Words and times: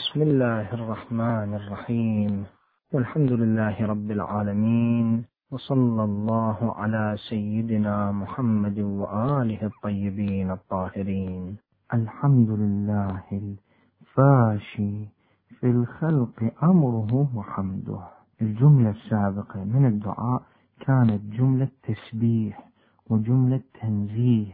بسم 0.00 0.22
الله 0.22 0.74
الرحمن 0.74 1.54
الرحيم. 1.54 2.44
والحمد 2.92 3.32
لله 3.32 3.86
رب 3.86 4.10
العالمين. 4.10 5.24
وصلى 5.50 6.04
الله 6.04 6.74
على 6.76 7.16
سيدنا 7.28 8.12
محمد 8.12 8.78
وآله 8.78 9.66
الطيبين 9.66 10.50
الطاهرين. 10.50 11.56
الحمد 11.94 12.50
لله 12.50 13.22
الفاشي 13.32 15.08
في 15.60 15.66
الخلق 15.66 16.52
أمره 16.62 17.28
وحمده. 17.36 18.00
الجملة 18.42 18.90
السابقة 18.90 19.64
من 19.64 19.86
الدعاء 19.86 20.42
كانت 20.80 21.20
جملة 21.38 21.68
تسبيح 21.82 22.68
وجملة 23.10 23.60
تنزيه 23.80 24.46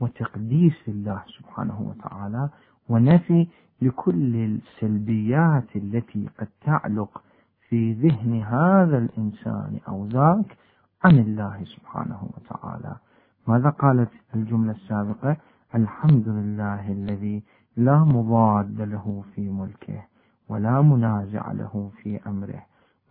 وتقديس 0.00 0.88
لله 0.88 1.22
سبحانه 1.38 1.80
وتعالى 1.80 2.50
ونفي 2.88 3.46
لكل 3.82 4.36
السلبيات 4.36 5.76
التي 5.76 6.28
قد 6.38 6.48
تعلق 6.60 7.22
في 7.68 7.92
ذهن 7.92 8.42
هذا 8.42 8.98
الإنسان 8.98 9.80
أو 9.88 10.06
ذاك 10.06 10.56
عن 11.04 11.18
الله 11.18 11.64
سبحانه 11.64 12.30
وتعالى. 12.34 12.96
ماذا 13.46 13.70
قالت 13.70 14.10
الجملة 14.34 14.72
السابقة؟ 14.72 15.36
الحمد 15.74 16.28
لله 16.28 16.92
الذي 16.92 17.42
لا 17.76 17.98
مضاد 18.04 18.80
له 18.80 19.24
في 19.34 19.50
ملكه 19.50 20.02
ولا 20.48 20.82
منازع 20.82 21.52
له 21.52 21.90
في 22.02 22.20
أمره. 22.26 22.62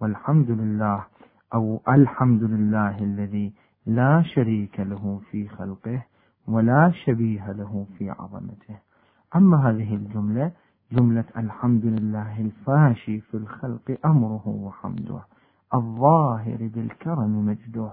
والحمد 0.02 0.52
لله 0.52 1.04
أو 1.54 1.82
الحمد 1.90 2.44
لله 2.44 3.00
الذي 3.00 3.54
لا 3.86 4.22
شريك 4.22 4.80
له 4.80 5.22
في 5.32 5.48
خلقه 5.48 6.04
ولا 6.48 6.92
شبيه 7.06 7.52
له 7.52 7.86
في 7.98 8.10
عظمته. 8.10 8.78
أما 9.36 9.70
هذه 9.70 9.96
الجملة 9.96 10.52
جملة 10.92 11.24
الحمد 11.38 11.86
لله 11.86 12.42
الفاشي 12.42 13.20
في 13.22 13.38
الخلق 13.38 13.98
أمره 14.06 14.48
وحمده 14.48 15.22
الظاهر 15.74 16.58
بالكرم 16.76 17.46
مجده 17.46 17.92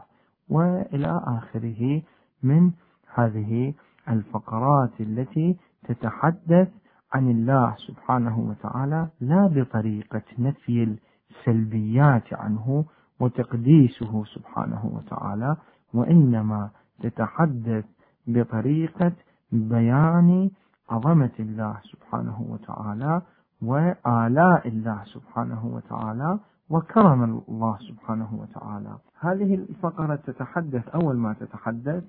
وإلى 0.48 1.20
آخره 1.24 2.02
من 2.42 2.70
هذه 3.14 3.74
الفقرات 4.08 5.00
التي 5.00 5.56
تتحدث 5.88 6.68
عن 7.12 7.30
الله 7.30 7.74
سبحانه 7.76 8.38
وتعالى 8.38 9.08
لا 9.20 9.46
بطريقة 9.46 10.22
نفي 10.38 10.96
السلبيات 11.30 12.32
عنه 12.32 12.84
وتقديسه 13.20 14.24
سبحانه 14.24 14.86
وتعالى 14.94 15.56
وإنما 15.94 16.70
تتحدث 17.02 17.84
بطريقة 18.26 19.12
بيان 19.52 20.50
عظمة 20.90 21.30
الله 21.38 21.76
سبحانه 21.82 22.46
وتعالى 22.48 23.22
وآلاء 23.62 24.68
الله 24.68 25.04
سبحانه 25.04 25.66
وتعالى 25.66 26.38
وكرم 26.70 27.42
الله 27.48 27.78
سبحانه 27.78 28.28
وتعالى. 28.40 28.98
هذه 29.20 29.54
الفقرة 29.54 30.14
تتحدث 30.14 30.88
أول 30.88 31.16
ما 31.16 31.32
تتحدث 31.32 32.04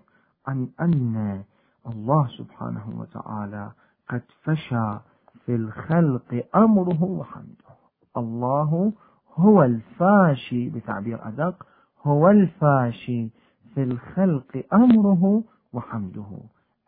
عن 0.47 0.69
أن 0.81 1.43
الله 1.87 2.27
سبحانه 2.27 2.93
وتعالى 2.97 3.71
قد 4.09 4.21
فشى 4.43 4.97
في 5.45 5.55
الخلق 5.55 6.45
أمره 6.55 7.03
وحمده. 7.03 7.69
الله 8.17 8.93
هو 9.35 9.63
الفاشي 9.63 10.69
بتعبير 10.69 11.27
أدق 11.27 11.65
هو 12.03 12.29
الفاشي 12.29 13.29
في 13.73 13.83
الخلق 13.83 14.65
أمره 14.73 15.43
وحمده. 15.73 16.31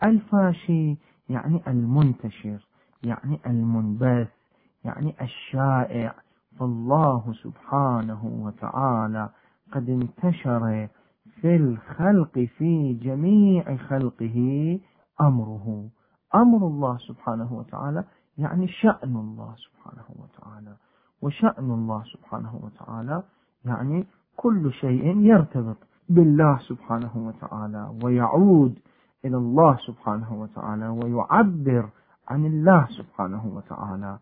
الفاشي 0.03 0.97
يعني 1.31 1.61
المنتشر 1.67 2.67
يعني 3.03 3.39
المنبث 3.47 4.27
يعني 4.83 5.15
الشائع. 5.21 6.15
فالله 6.59 7.33
سبحانه 7.43 8.25
وتعالى 8.25 9.29
قد 9.71 9.89
انتشر 9.89 10.87
في 11.41 11.55
الخلق 11.55 12.39
في 12.57 12.93
جميع 12.93 13.75
خلقه 13.77 14.79
أمره. 15.21 15.89
أمر 16.35 16.67
الله 16.67 16.97
سبحانه 16.97 17.53
وتعالى 17.53 18.03
يعني 18.37 18.67
شأن 18.67 19.15
الله 19.15 19.55
سبحانه 19.55 20.05
وتعالى. 20.09 20.75
وشأن 21.21 21.71
الله 21.71 22.03
سبحانه 22.03 22.59
وتعالى 22.63 23.23
يعني 23.65 24.05
كل 24.35 24.73
شيء 24.73 25.17
يرتبط 25.17 25.77
بالله 26.09 26.57
سبحانه 26.57 27.11
وتعالى 27.15 27.97
ويعود 28.03 28.79
إلى 29.25 29.37
الله 29.37 29.77
سبحانه 29.77 30.33
وتعالى 30.33 30.87
ويعبر 30.87 31.89
عن 32.27 32.45
الله 32.45 32.87
سبحانه 32.89 33.47
وتعالى 33.55 34.19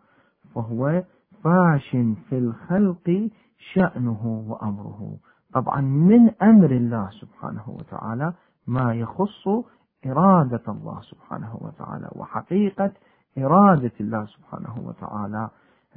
فهو 0.55 1.03
فاش 1.43 1.89
في 2.29 2.37
الخلق 2.37 3.29
شأنه 3.73 4.45
وأمره. 4.47 5.17
طبعا 5.53 5.81
من 5.81 6.29
أمر 6.41 6.71
الله 6.71 7.09
سبحانه 7.09 7.63
وتعالى 7.67 8.33
ما 8.67 8.93
يخص 8.93 9.47
إرادة 10.05 10.63
الله 10.67 11.01
سبحانه 11.01 11.57
وتعالى 11.61 12.09
وحقيقة 12.15 12.91
إرادة 13.37 13.91
الله 13.99 14.25
سبحانه 14.25 14.75
وتعالى 14.85 15.49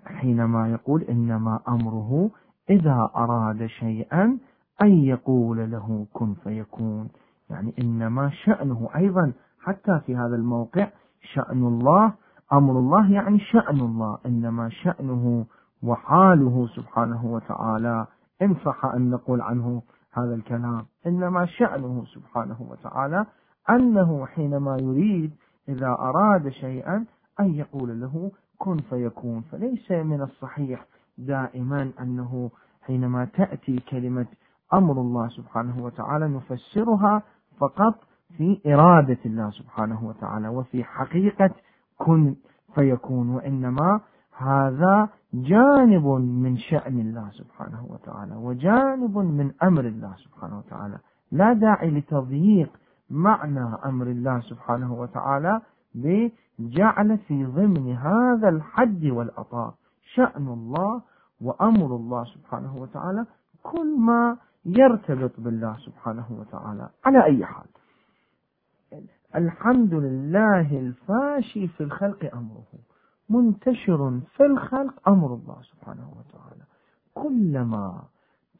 حينما 0.04 0.68
يقول 0.70 1.02
إنما 1.02 1.60
أمره 1.68 2.30
إذا 2.70 3.10
أراد 3.16 3.66
شيئا 3.66 4.38
أن 4.82 4.90
يقول 4.92 5.70
له 5.70 6.06
كن 6.12 6.34
فيكون. 6.34 7.08
يعني 7.52 7.74
إنما 7.78 8.30
شأنه 8.30 8.88
أيضا 8.96 9.32
حتى 9.60 10.00
في 10.06 10.16
هذا 10.16 10.36
الموقع 10.36 10.88
شأن 11.34 11.66
الله 11.66 12.12
أمر 12.52 12.78
الله 12.78 13.12
يعني 13.12 13.38
شأن 13.40 13.80
الله 13.80 14.18
إنما 14.26 14.68
شأنه 14.68 15.46
وحاله 15.82 16.66
سبحانه 16.76 17.26
وتعالى. 17.26 18.06
إن 18.42 18.54
صح 18.64 18.84
أن 18.84 19.10
نقول 19.10 19.40
عنه 19.40 19.82
هذا 20.12 20.34
الكلام. 20.34 20.86
إنما 21.06 21.46
شأنه 21.46 22.04
سبحانه 22.04 22.56
وتعالى 22.70 23.26
أنه 23.70 24.26
حينما 24.26 24.76
يريد 24.80 25.32
إذا 25.68 25.88
أراد 25.88 26.48
شيئا 26.48 27.04
أن 27.40 27.54
يقول 27.54 28.00
له 28.00 28.30
كن 28.58 28.76
فيكون. 28.76 29.40
فليس 29.40 29.90
من 29.90 30.22
الصحيح 30.22 30.86
دائما 31.18 31.90
أنه 32.00 32.50
حينما 32.82 33.24
تأتي 33.24 33.76
كلمة 33.90 34.26
أمر 34.74 35.00
الله 35.00 35.28
سبحانه 35.28 35.84
وتعالى 35.84 36.28
نفسرها 36.28 37.22
فقط 37.58 37.94
في 38.36 38.60
إرادة 38.66 39.18
الله 39.26 39.50
سبحانه 39.50 40.04
وتعالى 40.04 40.48
وفي 40.48 40.84
حقيقة 40.84 41.50
كن 41.98 42.34
فيكون 42.74 43.28
وإنما 43.30 44.00
هذا 44.38 45.08
جانب 45.34 46.06
من 46.44 46.58
شأن 46.58 47.00
الله 47.00 47.30
سبحانه 47.30 47.86
وتعالى 47.90 48.36
وجانب 48.36 49.18
من 49.18 49.52
أمر 49.62 49.84
الله 49.84 50.14
سبحانه 50.16 50.58
وتعالى. 50.58 50.98
لا 51.32 51.52
داعي 51.52 51.90
لتضييق 51.90 52.70
معنى 53.10 53.74
أمر 53.84 54.06
الله 54.06 54.40
سبحانه 54.40 54.94
وتعالى 54.94 55.60
بجعل 55.94 57.18
في 57.18 57.44
ضمن 57.44 57.96
هذا 57.96 58.48
الحد 58.48 59.04
والعطاء 59.04 59.74
شأن 60.14 60.48
الله 60.48 61.02
وأمر 61.40 61.96
الله 61.96 62.24
سبحانه 62.24 62.76
وتعالى 62.76 63.26
كل 63.62 63.98
ما 63.98 64.36
يرتبط 64.64 65.32
بالله 65.38 65.76
سبحانه 65.76 66.26
وتعالى 66.30 66.88
على 67.04 67.24
أي 67.24 67.44
حال. 67.44 67.66
الحمد 69.34 69.94
لله 69.94 70.78
الفاشي 70.78 71.68
في 71.68 71.82
الخلق 71.82 72.34
أمره 72.34 72.66
منتشر 73.28 74.20
في 74.36 74.46
الخلق 74.46 75.08
أمر 75.08 75.34
الله 75.34 75.62
سبحانه 75.62 76.12
وتعالى. 76.18 76.64
كلما 77.14 78.02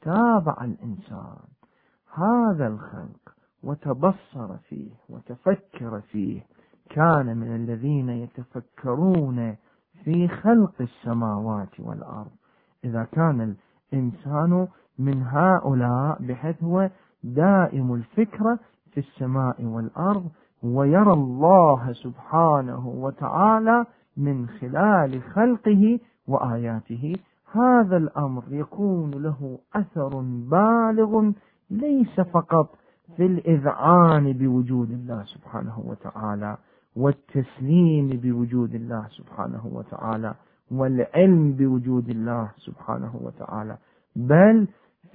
تابع 0.00 0.56
الإنسان 0.64 1.36
هذا 2.14 2.66
الخلق 2.66 3.34
وتبصر 3.62 4.56
فيه 4.56 4.90
وتفكر 5.08 6.00
فيه 6.00 6.46
كان 6.90 7.36
من 7.36 7.56
الذين 7.56 8.08
يتفكرون 8.08 9.56
في 10.04 10.28
خلق 10.28 10.74
السماوات 10.80 11.80
والأرض. 11.80 12.30
إذا 12.84 13.04
كان 13.04 13.56
الإنسان 13.92 14.68
من 14.98 15.22
هؤلاء 15.22 16.22
بحيث 16.22 16.62
هو 16.64 16.90
دائم 17.24 17.94
الفكرة 17.94 18.58
في 18.92 19.00
السماء 19.00 19.64
والأرض 19.64 20.28
ويرى 20.62 21.12
الله 21.12 21.92
سبحانه 21.92 22.88
وتعالى 22.88 23.86
من 24.16 24.48
خلال 24.48 25.22
خلقه 25.22 25.98
وآياته. 26.28 27.16
هذا 27.52 27.96
الأمر 27.96 28.42
يكون 28.50 29.10
له 29.10 29.58
أثر 29.74 30.20
بالغ 30.50 31.30
ليس 31.70 32.20
فقط 32.20 32.68
في 33.16 33.26
الإذعان 33.26 34.32
بوجود 34.32 34.90
الله 34.90 35.24
سبحانه 35.24 35.82
وتعالى 35.86 36.56
والتسليم 36.96 38.08
بوجود 38.08 38.74
الله 38.74 39.06
سبحانه 39.08 39.66
وتعالى 39.72 40.34
والعلم 40.70 41.52
بوجود 41.52 42.08
الله 42.08 42.50
سبحانه 42.56 43.16
وتعالى 43.20 43.76
بل 44.16 44.66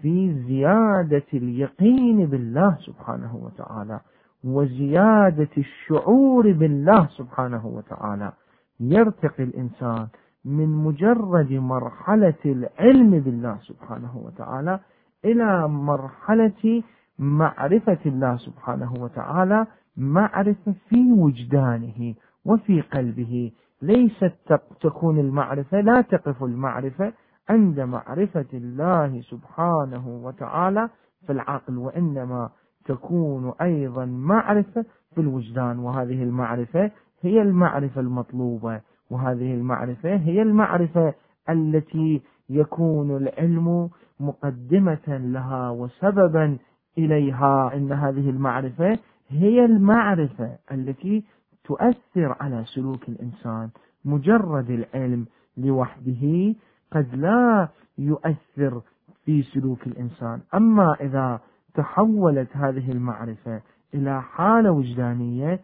في 0.02 0.34
زيادة 0.48 1.24
اليقين 1.34 2.26
بالله 2.26 2.78
سبحانه 2.80 3.36
وتعالى 3.36 4.00
وزيادة 4.44 5.50
الشعور 5.58 6.52
بالله 6.52 7.08
سبحانه 7.08 7.68
وتعالى. 7.68 8.32
يرتقي 8.80 9.44
الإنسان 9.44 10.08
من 10.46 10.70
مجرد 10.70 11.52
مرحلة 11.52 12.34
العلم 12.46 13.20
بالله 13.20 13.58
سبحانه 13.62 14.18
وتعالى 14.18 14.80
إلى 15.26 15.68
مرحلة 15.68 16.84
معرفة 17.20 17.98
الله 18.06 18.38
سبحانه 18.38 18.94
وتعالى 19.00 19.66
معرفة 19.98 20.74
في 20.90 21.12
وجدانه 21.12 22.14
وفي 22.46 22.82
قلبه. 22.82 23.52
ليست 23.82 24.34
تكون 24.82 25.20
المعرفة 25.20 25.82
لا 25.82 26.02
تقف 26.02 26.44
المعرفة 26.44 27.14
عند 27.50 27.80
معرفة 27.80 28.46
الله 28.54 29.22
سبحانه 29.22 30.08
وتعالى 30.24 30.90
في 31.26 31.32
العقل 31.32 31.78
وإنما 31.78 32.50
تكون 32.86 33.54
أيضا 33.62 34.06
معرفة 34.06 34.86
في 35.16 35.22
الوجدان. 35.22 35.80
وهذه 35.80 36.24
المعرفة 36.24 36.92
هي 37.22 37.42
المعرفة 37.42 38.02
المطلوبة 38.02 38.82
وهذه 39.10 39.54
المعرفة 39.54 40.16
هي 40.16 40.42
المعرفة 40.42 41.14
التي 41.50 42.22
يكون 42.50 43.18
العلم 43.18 43.90
مقدمة 44.20 45.08
لها 45.08 45.70
وسببا 45.70 46.58
إليها. 46.98 47.72
إن 47.76 47.92
هذه 47.92 48.30
المعرفة 48.30 49.00
هي 49.30 49.66
المعرفة 49.66 50.58
التي 50.72 51.24
تؤثر 51.64 52.36
على 52.40 52.64
سلوك 52.66 53.10
الإنسان 53.10 53.70
مجرد 54.06 54.70
العلم 54.70 55.26
لوحده 55.58 56.54
قد 56.92 57.16
لا 57.16 57.68
يؤثر 57.98 58.82
في 59.26 59.44
سلوك 59.44 59.88
الإنسان. 59.88 60.42
أما 60.56 60.94
إذا 60.94 61.40
تحولت 61.74 62.58
هذه 62.58 62.92
المعرفة 62.92 63.62
إلى 63.94 64.22
حالة 64.22 64.72
وجدانية 64.72 65.60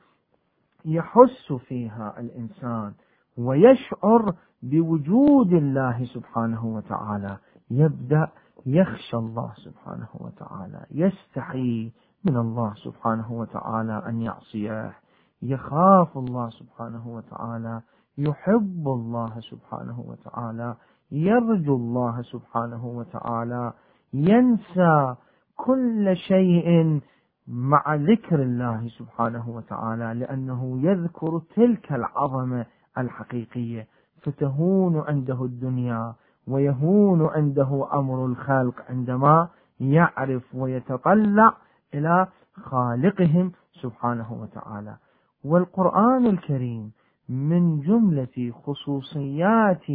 يحس 0.86 1.54
فيها 1.54 2.20
الإنسان 2.20 2.94
ويشعر 3.38 4.34
بوجود 4.64 5.54
الله 5.54 6.06
سبحانه 6.06 6.66
وتعالى. 6.66 7.38
يبدأ 7.72 8.28
يخشى 8.66 9.18
الله 9.18 9.54
سبحانه 9.56 10.10
وتعالى. 10.14 10.86
يستحي 10.92 11.92
من 12.26 12.38
الله 12.38 12.74
سبحانه 12.74 13.32
وتعالى 13.32 14.04
أن 14.08 14.22
يعصيه. 14.22 14.94
يخاف 15.42 16.18
الله 16.18 16.50
سبحانه 16.50 17.08
وتعالى. 17.08 17.82
يحب 18.18 18.88
الله 18.88 19.40
سبحانه 19.40 20.00
وتعالى 20.08 20.76
يرجو 21.14 21.76
الله 21.76 22.22
سبحانه 22.22 22.86
وتعالى 22.86 23.74
ينسى 24.14 25.16
كل 25.56 26.18
شيء 26.18 27.00
مع 27.48 27.96
ذكر 27.96 28.42
الله 28.42 28.88
سبحانه 28.88 29.50
وتعالى 29.50 30.20
لأنه 30.20 30.80
يذكر 30.82 31.42
تلك 31.56 31.94
العظمة 31.94 32.66
الحقيقية. 32.98 33.88
فتهون 34.22 35.00
عنده 35.08 35.44
الدنيا 35.46 36.14
ويهون 36.48 37.26
عنده 37.26 37.88
أمر 37.94 38.26
الخلق 38.26 38.76
عندما 38.90 39.48
يعرف 39.80 40.56
ويتطلع 40.56 41.58
إلى 41.94 42.28
خالقهم 42.56 43.52
سبحانه 43.82 44.34
وتعالى. 44.34 44.98
والقرآن 45.44 46.26
الكريم 46.26 46.92
من 47.30 47.80
جملة 47.80 48.52
خصوصيات 48.64 49.86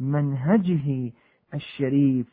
منهجه 0.00 1.12
الشريف 1.54 2.26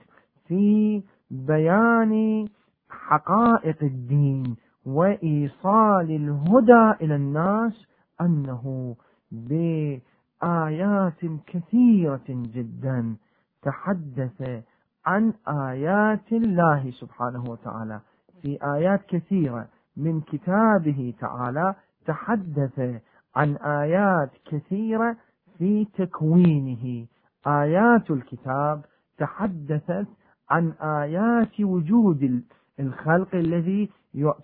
في 0.48 1.04
بيان 1.32 2.46
حقائق 2.90 3.84
الدين 3.84 4.56
وإيصال 4.86 6.12
الهدى 6.12 7.04
إلى 7.06 7.16
الناس 7.16 7.86
أنه 8.22 8.96
بآيات 9.32 11.26
كثيرة 11.48 12.26
جدا 12.30 13.16
تحدث 13.62 14.64
عن 15.06 15.34
آيات 15.48 16.32
الله 16.34 16.92
سبحانه 16.92 17.44
وتعالى. 17.50 18.00
في 18.42 18.58
آيات 18.64 19.06
كثيرة 19.06 19.68
من 19.98 20.22
كتابه 20.22 21.14
تعالى 21.20 21.76
تحدث 22.06 23.02
عن 23.36 23.56
آيات 23.56 24.32
كثيرة 24.46 25.18
في 25.58 25.86
تكوينه. 25.86 27.06
آيات 27.48 28.12
الكتاب 28.12 28.86
تحدثت 29.18 30.08
عن 30.50 30.72
آيات 30.72 31.62
وجود 31.62 32.44
الخلق 32.80 33.36
الذي 33.36 33.90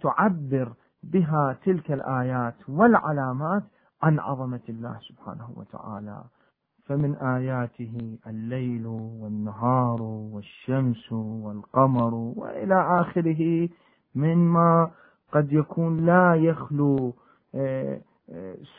تعبر 0.02 0.74
بها 1.04 1.58
تلك 1.66 1.92
الآيات 1.92 2.56
والعلامات 2.70 3.64
عن 4.04 4.20
عظمة 4.20 4.62
الله 4.70 5.00
سبحانه 5.10 5.50
وتعالى. 5.56 6.24
فمن 6.86 7.16
آياته 7.16 8.18
الليل 8.28 8.88
والنهار 8.88 10.02
والشمس 10.02 11.12
والقمر 11.12 12.14
وإلى 12.14 13.02
آخره 13.02 13.70
مما 14.16 14.92
قد 15.32 15.54
يكون 15.54 16.06
لا 16.06 16.36
يخلو 16.36 17.14
آه، 17.56 18.02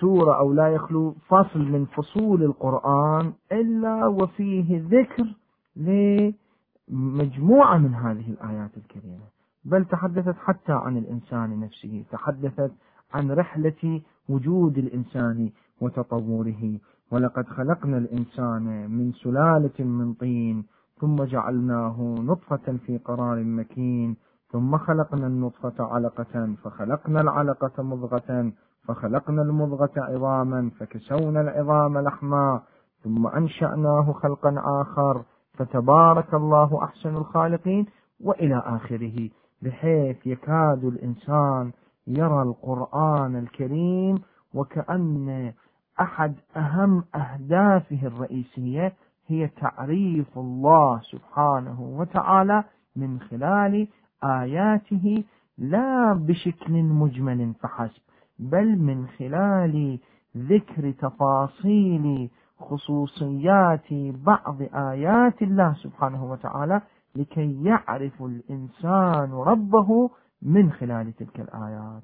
سورة 0.00 0.38
أو 0.38 0.52
لا 0.52 0.69
يخلو 0.69 1.14
فصل 1.28 1.58
من 1.58 1.84
فصول 1.84 2.43
القرآن 2.43 3.32
إلا 3.52 4.06
وفيه 4.06 4.82
ذكر 4.88 5.34
لمجموعة 5.76 7.78
من 7.78 7.94
هذه 7.94 8.31
الآيات 8.31 8.70
الكريمة. 8.76 9.25
بل 9.64 9.84
تحدثت 9.84 10.37
حتى 10.38 10.72
عن 10.72 10.96
الإنسان 10.96 11.60
نفسه 11.60 12.04
تحدثت 12.10 12.72
عن 13.14 13.31
رحلة 13.31 14.00
وجود 14.28 14.78
الإنسان 14.78 15.50
وتطوره. 15.81 16.78
ولقد 17.12 17.48
خلقنا 17.48 17.98
الإنسان 17.98 18.90
من 18.90 19.12
سلالة 19.12 19.84
من 19.84 20.14
طين 20.14 20.64
ثم 21.00 21.25
جعلناه 21.25 22.14
نطفة 22.19 22.76
في 22.87 22.98
قرار 22.98 23.44
مكين 23.44 24.16
ثم 24.52 24.76
خلقنا 24.78 25.26
النطفة 25.26 25.75
علقة 25.84 26.55
فخلقنا 26.64 27.20
العلقة 27.20 27.82
مضغة 27.82 28.52
فخلقنا 28.88 29.43
المضغة 29.43 29.90
عظاما 29.96 30.70
فكسونا 30.79 31.40
العظام 31.40 31.99
لحما 31.99 32.62
ثم 33.05 33.26
أنشأناه 33.26 34.12
خلقا 34.12 34.55
آخر 34.82 35.23
فتبارك 35.55 36.34
الله 36.34 36.84
أحسن 36.84 37.17
الخالقين 37.17 37.87
وإلى 38.20 38.62
آخره. 38.67 39.29
بحيث 39.62 40.26
يكاد 40.26 40.84
الإنسان 40.84 41.73
يرى 42.06 42.43
القرآن 42.43 43.37
الكريم 43.37 44.23
وكأن 44.55 45.52
أحد 46.00 46.34
أهم 46.56 47.05
أهدافه 47.14 48.06
الرئيسية 48.06 48.93
هي 49.26 49.49
تعريف 49.49 50.38
الله 50.38 51.00
سبحانه 51.00 51.81
وتعالى 51.81 52.65
من 52.96 53.20
خلال 53.20 53.89
آياته 54.24 55.24
لا 55.58 56.12
بشكل 56.12 56.72
مجمل 56.82 57.55
فحسب. 57.60 58.03
بل 58.51 58.79
من 58.79 59.06
خلال 59.06 59.99
ذكر 60.37 60.91
تفاصيل 60.91 62.31
خصوصيات 62.58 63.93
بعض 64.27 64.63
آيات 64.75 65.43
الله 65.43 65.72
سبحانه 65.75 66.25
وتعالى 66.25 66.81
لكي 67.17 67.65
يعرف 67.65 68.22
الإنسان 68.22 69.32
ربه 69.32 70.11
من 70.43 70.72
خلال 70.72 71.13
تلك 71.17 71.41
الآيات. 71.41 72.03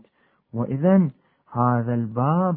وإذا 0.52 1.10
هذا 1.52 1.94
الباب 1.94 2.56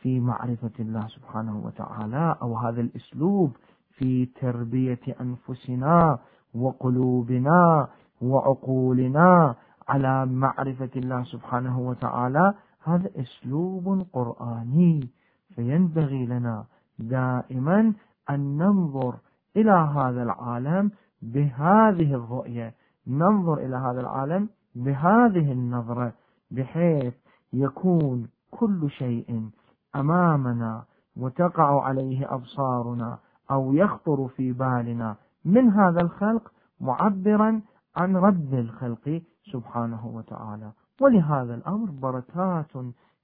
في 0.00 0.20
معرفة 0.20 0.70
الله 0.80 1.06
سبحانه 1.06 1.62
وتعالى 1.66 2.36
أو 2.42 2.56
هذا 2.56 2.80
الأسلوب 2.80 3.56
في 3.90 4.26
تربية 4.26 5.00
أنفسنا 5.20 6.18
وقلوبنا 6.54 7.88
وعقولنا 8.22 9.54
على 9.88 10.26
معرفة 10.26 10.90
الله 10.96 11.22
سبحانه 11.24 11.78
وتعالى 11.80 12.54
هذا 12.84 13.10
أسلوب 13.16 14.06
قرآني. 14.12 15.08
فينبغي 15.54 16.26
لنا 16.26 16.64
دائما 16.98 17.94
أن 18.30 18.58
ننظر 18.58 19.14
إلى 19.56 19.70
هذا 19.70 20.22
العالم 20.22 20.90
بهذه 21.22 22.14
الرؤية. 22.14 22.74
ننظر 23.06 23.54
إلى 23.54 23.76
هذا 23.76 24.00
العالم 24.00 24.48
بهذه 24.74 25.52
النظرة 25.52 26.12
بحيث 26.50 27.14
يكون 27.52 28.28
كل 28.50 28.90
شيء 28.90 29.50
أمامنا 29.96 30.84
وتقع 31.16 31.84
عليه 31.84 32.34
أبصارنا 32.34 33.18
أو 33.50 33.72
يخطر 33.72 34.28
في 34.28 34.52
بالنا 34.52 35.16
من 35.44 35.70
هذا 35.70 36.00
الخلق 36.00 36.52
معبرا 36.80 37.60
عن 37.96 38.16
رب 38.16 38.54
الخلق 38.54 39.22
سبحانه 39.52 40.06
وتعالى. 40.06 40.72
ولهذا 41.00 41.54
الأمر 41.54 41.90
بركات 41.90 42.72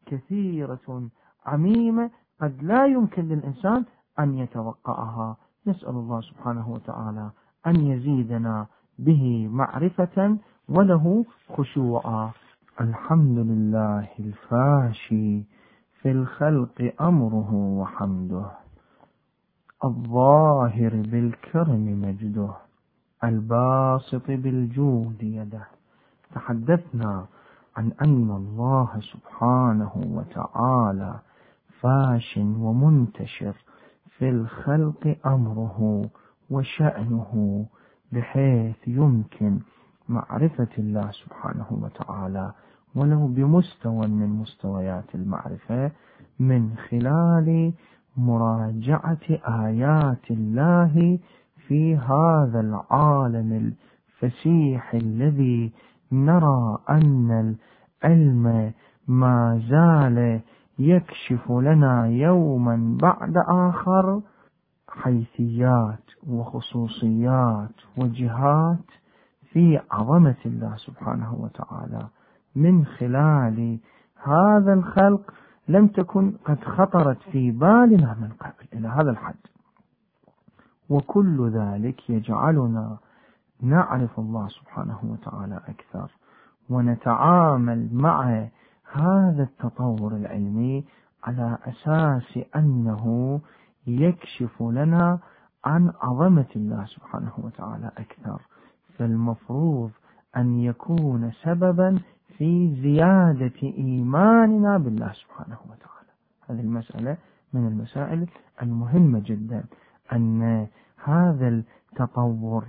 كثيرة 0.06 1.08
عميمة 1.46 2.10
قد 2.40 2.62
لا 2.62 2.86
يمكن 2.86 3.28
للإنسان 3.28 3.84
أن 4.18 4.38
يتوقعها. 4.38 5.36
نسأل 5.66 5.88
الله 5.88 6.20
سبحانه 6.20 6.70
وتعالى 6.70 7.30
أن 7.66 7.76
يزيدنا 7.80 8.66
به 8.98 9.48
معرفة 9.52 10.36
وله 10.68 11.24
خشوعا. 11.56 12.30
الحمد 12.80 13.38
لله 13.38 14.08
الفاشي 14.20 15.42
في 16.02 16.10
الخلق 16.10 16.92
أمره 17.00 17.54
وحمده. 17.54 18.50
الظاهر 19.84 20.90
بالكرم 21.10 22.02
مجده. 22.02 22.50
الباسط 23.24 24.26
بالجود 24.28 25.22
يده. 25.22 25.66
تحدثنا 26.34 27.26
عن 27.76 27.92
أن 28.02 28.30
الله 28.30 29.00
سبحانه 29.00 29.92
وتعالى 29.96 31.18
فاش 31.80 32.36
ومنتشر 32.36 33.54
في 34.18 34.28
الخلق 34.28 35.16
أمره 35.26 36.04
وشأنه 36.50 37.66
بحيث 38.12 38.76
يمكن 38.86 39.58
معرفة 40.08 40.68
الله 40.78 41.10
سبحانه 41.10 41.66
وتعالى 41.70 42.52
ولو 42.94 43.26
بمستوى 43.26 44.06
من 44.06 44.28
مستويات 44.28 45.14
المعرفة 45.14 45.90
من 46.40 46.74
خلال 46.90 47.72
مراجعة 48.16 49.26
آيات 49.48 50.30
الله 50.30 51.18
في 51.68 51.96
هذا 51.96 52.60
العالم 52.60 53.72
الفسيح 54.22 54.94
الذي 54.94 55.72
نرى 56.12 56.78
أن 56.90 57.56
العلم 58.04 58.72
ما 59.08 59.62
زال 59.70 60.40
يكشف 60.78 61.50
لنا 61.50 62.06
يوما 62.06 62.98
بعد 63.02 63.34
آخر 63.48 64.20
حيثيات 64.88 66.02
وخصوصيات 66.28 67.74
وجهات 67.96 68.84
في 69.52 69.80
عظمة 69.90 70.36
الله 70.46 70.76
سبحانه 70.76 71.34
وتعالى. 71.34 72.06
من 72.56 72.84
خلال 72.84 73.78
هذا 74.22 74.72
الخلق 74.72 75.34
لم 75.68 75.86
تكن 75.86 76.32
قد 76.44 76.64
خطرت 76.64 77.18
في 77.32 77.50
بالنا 77.50 78.16
من 78.20 78.28
قبل 78.40 78.66
إلى 78.72 78.88
هذا 78.88 79.10
الحد. 79.10 79.34
وكل 80.88 81.50
ذلك 81.50 82.10
يجعلنا 82.10 82.96
نعرف 83.62 84.18
الله 84.18 84.48
سبحانه 84.48 84.98
وتعالى 85.02 85.60
أكثر 85.68 86.10
ونتعامل 86.70 87.88
مع 87.92 88.46
هذا 88.92 89.42
التطور 89.42 90.16
العلمي 90.16 90.84
على 91.24 91.58
أساس 91.64 92.38
أنه 92.56 93.40
يكشف 93.86 94.62
لنا 94.62 95.18
عن 95.64 95.92
عظمة 96.02 96.46
الله 96.56 96.84
سبحانه 96.84 97.32
وتعالى 97.38 97.90
أكثر. 97.98 98.40
فالمفروض 98.98 99.90
أن 100.36 100.60
يكون 100.60 101.32
سببا 101.42 101.98
في 102.38 102.74
زيادة 102.82 103.62
إيماننا 103.62 104.78
بالله 104.78 105.12
سبحانه 105.12 105.58
وتعالى. 105.64 106.12
هذه 106.50 106.60
المسألة 106.60 107.16
من 107.52 107.66
المسائل 107.66 108.26
المهمة 108.62 109.22
جدا. 109.24 109.64
أن 110.12 110.66
هذا 111.04 111.48
التطور 111.48 112.64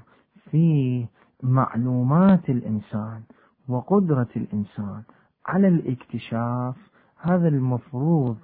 في 0.52 1.06
معلومات 1.44 2.50
الإنسان 2.50 3.22
وقدرة 3.68 4.28
الإنسان 4.36 5.02
على 5.46 5.68
الاكتشاف 5.68 6.76
هذا 7.22 7.48
المفروض 7.48 8.38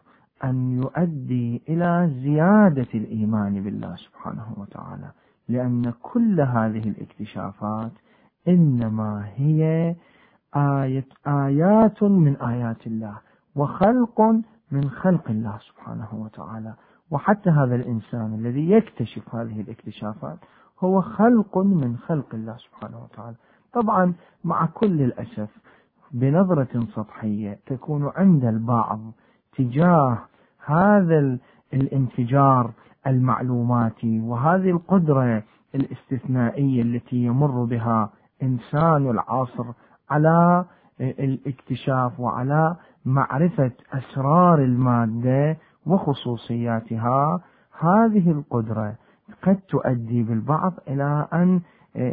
أن 0.44 0.72
يؤدي 0.72 1.62
إلى 1.70 2.12
زيادة 2.24 2.88
الإيمان 2.94 3.64
بالله 3.64 3.96
سبحانه 3.96 4.54
وتعالى 4.58 5.12
لأن 5.50 5.94
كل 6.02 6.42
هذه 6.42 6.90
الاكتشافات 6.90 7.92
إنما 8.48 9.26
هي 9.36 9.96
آية 10.56 11.06
آيات 11.28 12.04
من 12.04 12.36
آيات 12.36 12.88
الله 12.88 13.18
وخلق 13.56 14.22
من 14.72 14.90
خلق 14.90 15.30
الله 15.30 15.58
سبحانه 15.58 16.08
وتعالى. 16.14 16.74
وحتى 17.12 17.50
هذا 17.50 17.76
الإنسان 17.76 18.34
الذي 18.34 18.72
يكتشف 18.72 19.36
هذه 19.36 19.62
الاكتشافات 19.62 20.38
هو 20.86 21.02
خلق 21.02 21.58
من 21.58 21.98
خلق 21.98 22.26
الله 22.34 22.58
سبحانه 22.58 23.04
وتعالى. 23.04 23.36
طبعا 23.74 24.14
مع 24.44 24.66
كل 24.66 25.02
الأسف 25.02 25.50
بنظرة 26.12 26.88
سطحية 26.96 27.60
تكون 27.66 28.12
عند 28.16 28.46
البعض 28.46 29.00
تجاه 29.58 30.18
هذا 30.66 31.38
الانفجار 31.74 32.72
المعلوماتي 33.08 34.20
وهذه 34.20 34.70
القدرة 34.70 35.44
الاستثنائية 35.76 36.82
التي 36.82 37.16
يمر 37.16 37.64
بها 37.64 38.10
إنسان 38.44 39.10
العصر 39.10 39.66
على 40.10 40.66
الاكتشاف 41.02 42.20
وعلى 42.20 42.76
معرفة 43.06 43.72
أسرار 43.94 44.60
المادة 44.60 45.58
وخصوصياتها. 45.86 47.42
هذه 47.80 48.32
القدرة 48.32 48.96
قد 49.44 49.56
تؤدي 49.56 50.24
بالبعض 50.24 50.74
إلى 50.88 51.28
أن 51.34 51.62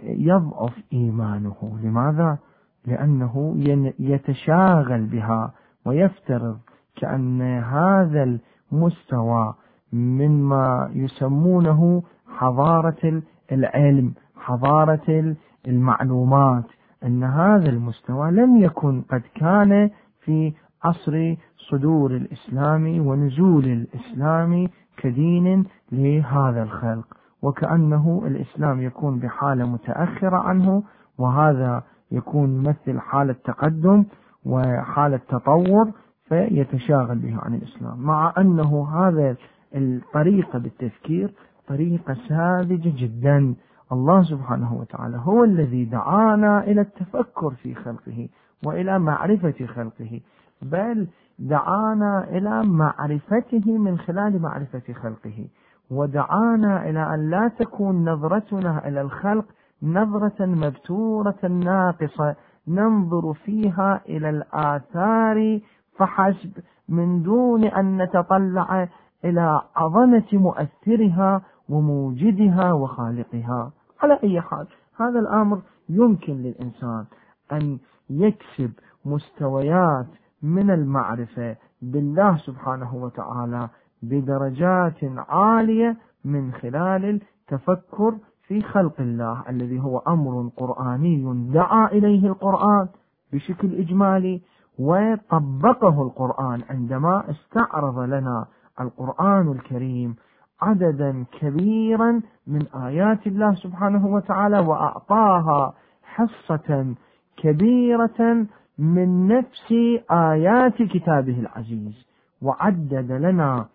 يضعف 0.02 0.72
إيمانه 0.92 1.78
لماذا؟ 1.82 2.38
لأنه 2.86 3.54
يتشاغل 3.98 5.06
بها 5.06 5.52
ويفترض 5.84 6.58
كأن 6.96 7.42
هذا 7.58 8.38
المستوى 8.72 9.54
مما 9.92 10.90
يسمونه 10.94 12.02
حضارة 12.28 13.22
العلم 13.52 14.14
حضارة 14.36 15.36
المعلومات 15.68 16.64
أن 17.04 17.24
هذا 17.24 17.70
المستوى 17.70 18.30
لم 18.30 18.56
يكن 18.56 19.02
قد 19.02 19.22
كان 19.34 19.90
في 20.20 20.52
عصر 20.84 21.34
صدور 21.70 22.10
الإسلام 22.16 23.06
ونزول 23.06 23.64
الإسلام 23.64 24.68
كدين 24.96 25.64
لهذا 25.92 26.62
الخلق 26.62 27.19
وكأنه 27.42 28.22
الإسلام 28.26 28.80
يكون 28.80 29.18
بحالة 29.18 29.66
متأخرة 29.66 30.36
عنه 30.36 30.82
وهذا 31.18 31.82
يكون 32.10 32.54
يمثل 32.54 33.00
حالة 33.00 33.34
تقدم 33.44 34.04
وحالة 34.46 35.20
تطور 35.28 35.90
فيتشاغل 36.28 37.18
به 37.18 37.38
عن 37.38 37.54
الإسلام. 37.54 38.00
مع 38.02 38.34
أنه 38.38 38.88
هذا 38.94 39.36
الطريقة 39.74 40.58
بالتفكير 40.58 41.34
طريقة 41.68 42.16
ساذجة 42.28 42.92
جدا. 43.04 43.54
الله 43.92 44.22
سبحانه 44.22 44.74
وتعالى 44.74 45.20
هو 45.24 45.44
الذي 45.44 45.84
دعانا 45.84 46.64
إلى 46.64 46.80
التفكر 46.80 47.50
في 47.50 47.74
خلقه 47.74 48.28
وإلى 48.64 48.98
معرفة 48.98 49.66
خلقه 49.66 50.20
بل 50.62 51.06
دعانا 51.38 52.24
إلى 52.30 52.62
معرفته 52.62 53.78
من 53.78 53.98
خلال 53.98 54.42
معرفة 54.42 54.92
خلقه. 54.92 55.46
ودعانا 55.90 56.90
إلى 56.90 57.14
أن 57.14 57.30
لا 57.30 57.48
تكون 57.58 58.08
نظرتنا 58.08 58.88
إلى 58.88 59.00
الخلق 59.00 59.44
نظرة 59.82 60.46
مبتورة 60.46 61.46
ناقصة 61.48 62.36
ننظر 62.68 63.32
فيها 63.32 64.00
إلى 64.08 64.30
الآثار 64.30 65.60
فحسب 65.98 66.52
من 66.88 67.22
دون 67.22 67.64
أن 67.64 68.02
نتطلع 68.02 68.88
إلى 69.24 69.60
عظمة 69.76 70.24
مؤثرها 70.32 71.42
وموجدها 71.68 72.72
وخالقها. 72.72 73.72
على 74.02 74.18
أي 74.24 74.40
حال 74.40 74.66
هذا 75.00 75.18
الأمر 75.20 75.60
يمكن 75.88 76.32
للإنسان 76.32 77.04
أن 77.52 77.78
يكسب 78.10 78.72
مستويات 79.04 80.06
من 80.42 80.70
المعرفة 80.70 81.56
بالله 81.82 82.36
سبحانه 82.36 82.94
وتعالى 82.94 83.68
بدرجات 84.02 84.98
عالية 85.28 85.96
من 86.24 86.52
خلال 86.52 87.20
التفكر 87.52 88.14
في 88.46 88.62
خلق 88.62 89.00
الله 89.00 89.42
الذي 89.48 89.80
هو 89.80 89.98
أمر 89.98 90.50
قرآني 90.56 91.50
دعا 91.52 91.86
إليه 91.86 92.26
القرآن 92.26 92.88
بشكل 93.32 93.74
إجمالي 93.74 94.40
وطبقه 94.78 96.02
القرآن 96.02 96.60
عندما 96.70 97.24
استعرض 97.30 97.98
لنا 97.98 98.46
القرآن 98.80 99.52
الكريم 99.52 100.16
عددا 100.62 101.24
كبيرا 101.40 102.20
من 102.46 102.66
آيات 102.66 103.26
الله 103.26 103.54
سبحانه 103.54 104.06
وتعالى 104.06 104.58
وأعطاها 104.58 105.74
حصة 106.02 106.94
كبيرة 107.36 108.46
من 108.78 109.28
نفس 109.28 109.74
آيات 110.10 110.82
كتابه 110.82 111.40
العزيز 111.40 112.06
وعدد 112.42 113.12
لنا 113.12 113.66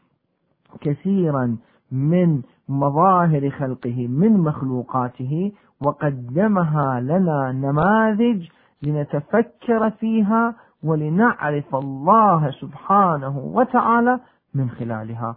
كثيرا 0.81 1.57
من 1.91 2.41
مظاهر 2.69 3.49
خلقه 3.49 4.07
من 4.07 4.37
مخلوقاته 4.37 5.51
وقدمها 5.81 6.99
لنا 6.99 7.51
نماذج 7.51 8.47
لنتفكر 8.83 9.89
فيها 9.89 10.55
ولنعرف 10.83 11.75
الله 11.75 12.51
سبحانه 12.51 13.37
وتعالى 13.37 14.19
من 14.53 14.69
خلالها. 14.69 15.35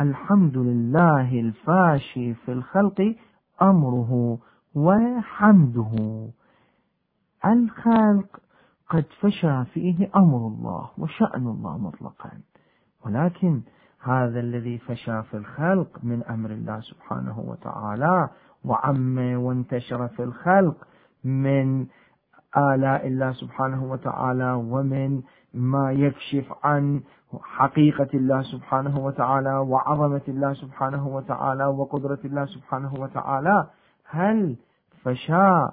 الحمد 0.00 0.58
لله 0.58 1.40
الفاشي 1.40 2.34
في 2.34 2.52
الخلق 2.52 3.14
أمره 3.62 4.38
وحمده. 4.74 5.92
الخلق 7.46 8.40
قد 8.90 9.04
فشى 9.20 9.64
فيه 9.64 10.10
أمر 10.16 10.46
الله 10.46 10.88
وشأن 10.98 11.46
الله 11.46 11.78
مطلقا 11.78 12.30
ولكن 13.06 13.60
هذا 14.02 14.40
الذي 14.40 14.78
فشى 14.78 15.22
في 15.22 15.36
الخلق 15.36 15.88
من 16.02 16.22
أمر 16.24 16.50
الله 16.50 16.80
سبحانه 16.80 17.40
وتعالى. 17.40 18.28
وعم 18.64 19.18
وانتشر 19.18 20.08
في 20.08 20.22
الخلق 20.22 20.76
من 21.24 21.86
آلاء 22.56 23.06
الله 23.06 23.32
سبحانه 23.32 23.84
وتعالى 23.84 24.52
ومن 24.52 25.22
ما 25.54 25.92
يكشف 25.92 26.52
عن 26.64 27.00
حقيقة 27.42 28.08
الله 28.14 28.42
سبحانه 28.42 28.98
وتعالى 28.98 29.54
وعظمة 29.58 30.22
الله 30.28 30.52
سبحانه 30.52 31.08
وتعالى 31.08 31.66
وقدرة 31.66 32.18
الله 32.24 32.44
سبحانه 32.44 32.94
وتعالى. 32.94 33.66
هل 34.10 34.56
فشى 35.02 35.66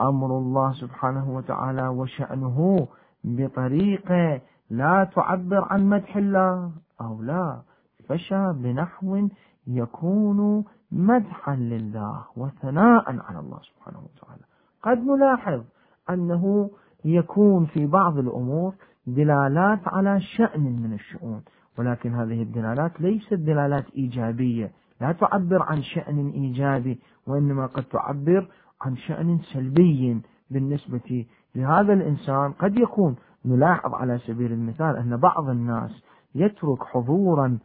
أمر 0.00 0.38
الله 0.38 0.72
سبحانه 0.72 1.30
وتعالى 1.30 1.88
وشأنه 1.88 2.88
بطريقة 3.24 4.40
لا 4.70 5.04
تعبر 5.14 5.66
عن 5.70 5.88
مدح 5.88 6.16
الله 6.16 6.70
أو 7.00 7.22
لا؟ 7.22 7.62
فشى 8.08 8.52
بنحو 8.52 9.28
يكون 9.66 10.64
مدحا 10.92 11.56
لله 11.56 12.24
وثناء 12.36 13.04
على 13.20 13.38
الله 13.38 13.58
سبحانه 13.62 13.98
وتعالى. 13.98 14.42
قد 14.82 14.98
نلاحظ 14.98 15.62
أنه 16.10 16.70
يكون 17.04 17.66
في 17.66 17.86
بعض 17.86 18.18
الأمور 18.18 18.74
دلالات 19.06 19.80
على 19.86 20.20
شأن 20.20 20.82
من 20.82 20.92
الشؤون 20.92 21.42
ولكن 21.78 22.14
هذه 22.14 22.42
الدلالات 22.42 23.00
ليست 23.00 23.34
دلالات 23.34 23.84
إيجابية. 23.96 24.70
لا 25.00 25.12
تعبر 25.12 25.62
عن 25.62 25.82
شأن 25.82 26.30
إيجابي 26.30 27.00
وإنما 27.26 27.66
قد 27.66 27.84
تعبر 27.84 28.48
عن 28.82 28.96
شأن 28.96 29.38
سلبي 29.52 30.22
بالنسبة 30.50 31.26
لهذا 31.54 31.92
الإنسان. 31.92 32.52
قد 32.52 32.78
يكون 32.78 33.16
نلاحظ 33.44 33.94
على 33.94 34.18
سبيل 34.18 34.52
المثال 34.52 34.96
أن 34.96 35.16
بعض 35.16 35.48
الناس 35.48 36.02
يترك 36.34 36.82
حضورا 36.84 37.58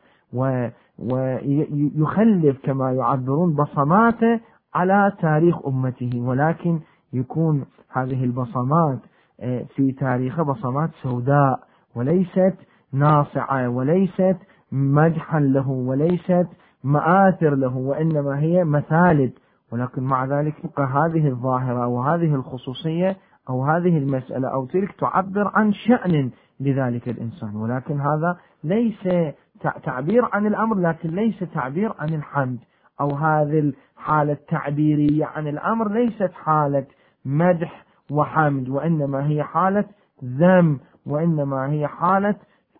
ويخلف 1.00 2.58
كما 2.64 2.92
يعبرون 2.92 3.56
بصماته 3.56 4.40
على 4.76 5.14
تاريخ 5.22 5.66
أمته 5.68 6.12
ولكن 6.16 6.80
يكون 7.14 7.66
هذه 7.92 8.24
البصمات 8.24 9.00
آه، 9.42 9.66
في 9.76 9.92
تاريخه 9.92 10.44
بصمات 10.44 10.90
سوداء 11.04 11.60
وليست 11.96 12.56
ناصعة 12.94 13.70
وليست 13.70 14.38
مدحا 14.72 15.40
له 15.40 15.70
وليست 15.70 16.48
مآثر 16.84 17.56
له 17.56 17.78
وإنما 17.78 18.40
هي 18.40 18.64
مثالب 18.64 19.32
ولكن 19.72 20.04
مع 20.04 20.26
ذلك 20.26 20.80
هذه 20.80 21.28
الظاهرة 21.28 21.88
وهذه 21.88 22.36
الخصوصية 22.36 23.18
أو 23.50 23.66
هذه 23.66 23.98
المسألة 23.98 24.48
أو 24.48 24.66
تلك 24.66 24.92
تعبر 24.92 25.52
عن 25.54 25.74
شأن 25.74 26.30
لذلك 26.60 27.10
الإنسان. 27.10 27.56
ولكن 27.56 28.00
هذا 28.00 28.38
ليس 28.64 29.34
تعبير 29.84 30.30
عن 30.34 30.48
الأمر 30.48 30.78
لكن 30.78 31.10
ليس 31.10 31.40
تعبير 31.40 31.94
عن 32.00 32.14
الحمد. 32.14 32.60
أو 33.02 33.16
هذه 33.16 33.60
الحالة 33.60 34.34
التعبيرية 34.34 35.26
عن 35.26 35.48
الأمر 35.48 35.92
ليست 35.92 36.32
حالة 36.34 36.86
مدح 37.26 37.86
وحمد 38.12 38.70
وإنما 38.70 39.28
هي 39.28 39.44
حالة 39.44 39.86
ذم 40.24 40.80
وإنما 41.06 41.72
هي 41.72 41.88
حالة 41.88 42.36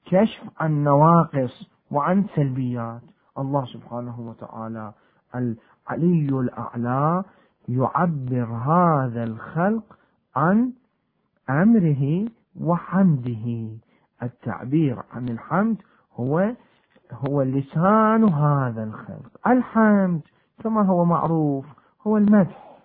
كشف 0.06 0.44
عن 0.60 0.84
نواقص 0.84 1.70
وعن 1.92 2.26
سلبيات. 2.36 3.02
الله 3.38 3.66
سبحانه 3.66 4.20
وتعالى 4.20 4.94
العلي 5.36 6.30
الأعلى 6.40 7.24
يعبر 7.70 8.46
هذا 8.46 9.24
الخلق 9.24 9.98
عن 10.36 10.72
أمره 11.50 12.26
وحمده. 12.62 13.68
التعبير 14.24 15.00
عن 15.14 15.30
الحمد 15.30 15.78
هو 16.16 16.52
هو 17.14 17.42
لسان 17.42 18.24
هذا 18.24 18.84
الخلق. 18.84 19.48
الحمد 19.48 20.22
كما 20.64 20.82
هو 20.82 21.06
معروف 21.06 21.66
هو 22.08 22.18
المدح. 22.18 22.80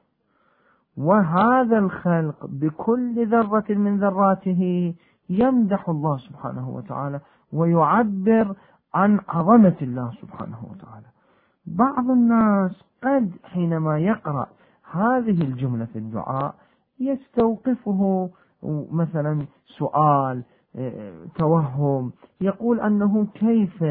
وهذا 0.96 1.78
الخلق 1.78 2.46
بكل 2.46 3.26
ذرة 3.26 3.64
من 3.68 4.00
ذراته 4.00 4.94
يمدح 5.28 5.88
الله 5.88 6.18
سبحانه 6.18 6.68
وتعالى 6.70 7.20
ويعبر 7.52 8.54
عن 8.94 9.20
عظمة 9.28 9.76
الله 9.82 10.12
سبحانه 10.20 10.58
وتعالى. 10.70 11.06
بعض 11.66 12.10
الناس 12.10 12.82
قد 13.04 13.30
حينما 13.44 13.98
يقرأ 13.98 14.46
هذه 14.92 15.42
الجملة 15.42 15.84
في 15.84 15.98
الدعاء 15.98 16.54
يستوقفه 17.00 18.30
مثلا 18.92 19.46
سؤال 19.78 20.42
توهم. 21.38 22.12
يقول 22.40 22.80
أنه 22.80 23.26
كيف 23.34 23.82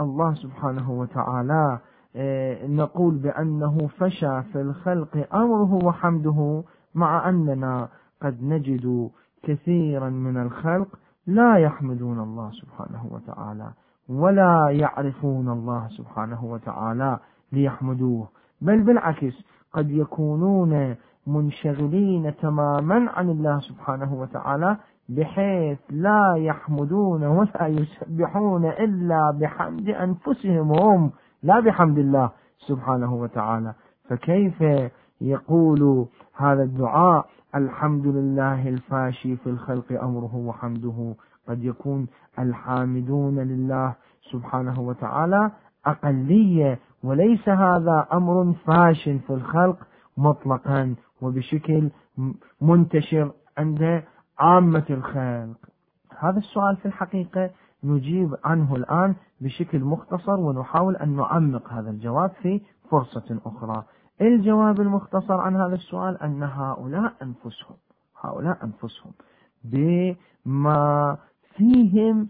الله 0.00 0.34
سبحانه 0.34 0.90
وتعالى 0.90 1.78
نقول 2.68 3.14
بأنه 3.14 3.88
فشى 3.98 4.42
في 4.42 4.60
الخلق 4.60 5.34
أمره 5.34 5.84
وحمده 5.84 6.62
مع 6.94 7.28
أننا 7.28 7.88
قد 8.22 8.42
نجد 8.42 9.10
كثيرا 9.42 10.08
من 10.08 10.36
الخلق 10.42 10.88
لا 11.26 11.56
يحمدون 11.56 12.20
الله 12.20 12.50
سبحانه 12.50 13.06
وتعالى 13.10 13.70
ولا 14.08 14.68
يعرفون 14.70 15.48
الله 15.48 15.88
سبحانه 15.88 16.44
وتعالى 16.44 17.18
ليحمدوه. 17.52 18.28
بل 18.60 18.82
بالعكس 18.82 19.34
قد 19.72 19.90
يكونون 19.90 20.96
منشغلين 21.26 22.36
تماما 22.36 23.10
عن 23.10 23.30
الله 23.30 23.60
سبحانه 23.60 24.14
وتعالى 24.14 24.76
بحيث 25.08 25.78
لا 25.90 26.34
يحمدون 26.36 27.24
ولا 27.24 27.66
يسبحون 27.66 28.64
إلا 28.64 29.38
بحمد 29.40 29.88
أنفسهم 29.88 30.72
هم 30.72 31.10
لا 31.42 31.60
بحمد 31.60 31.98
الله 31.98 32.30
سبحانه 32.58 33.14
وتعالى. 33.14 33.74
فكيف 34.08 34.64
يقول 35.20 36.06
هذا 36.36 36.62
الدعاء؟ 36.62 37.26
الحمد 37.54 38.06
لله 38.06 38.68
الفاشي 38.68 39.36
في 39.36 39.46
الخلق 39.46 40.02
أمره 40.02 40.36
وحمده. 40.36 41.14
قد 41.48 41.64
يكون 41.64 42.06
الحامدون 42.38 43.38
لله 43.38 43.94
سبحانه 44.32 44.80
وتعالى 44.80 45.50
أقلية 45.86 46.78
وليس 47.02 47.48
هذا 47.48 48.06
أمر 48.12 48.52
فاش 48.52 49.04
في 49.04 49.30
الخلق 49.30 49.76
مطلقا 50.16 50.94
وبشكل 51.22 51.90
منتشر 52.60 53.32
عند 53.58 54.02
عامة 54.38 54.84
الخلق. 54.90 55.56
هذا 56.18 56.38
السؤال 56.38 56.76
في 56.76 56.86
الحقيقة 56.86 57.50
نجيب 57.84 58.34
عنه 58.44 58.76
الآن 58.76 59.14
بشكل 59.40 59.80
مختصر 59.80 60.40
ونحاول 60.40 60.96
أن 60.96 61.16
نعمق 61.16 61.72
هذا 61.72 61.90
الجواب 61.90 62.30
في 62.42 62.60
فرصة 62.90 63.40
أخرى. 63.46 63.84
الجواب 64.20 64.80
المختصر 64.80 65.40
عن 65.40 65.56
هذا 65.56 65.74
السؤال 65.74 66.22
أن 66.22 66.42
هؤلاء 66.42 67.12
أنفسهم 67.22 67.76
هؤلاء 68.20 68.58
أنفسهم 68.64 69.12
بما 69.64 71.16
فيهم 71.56 72.28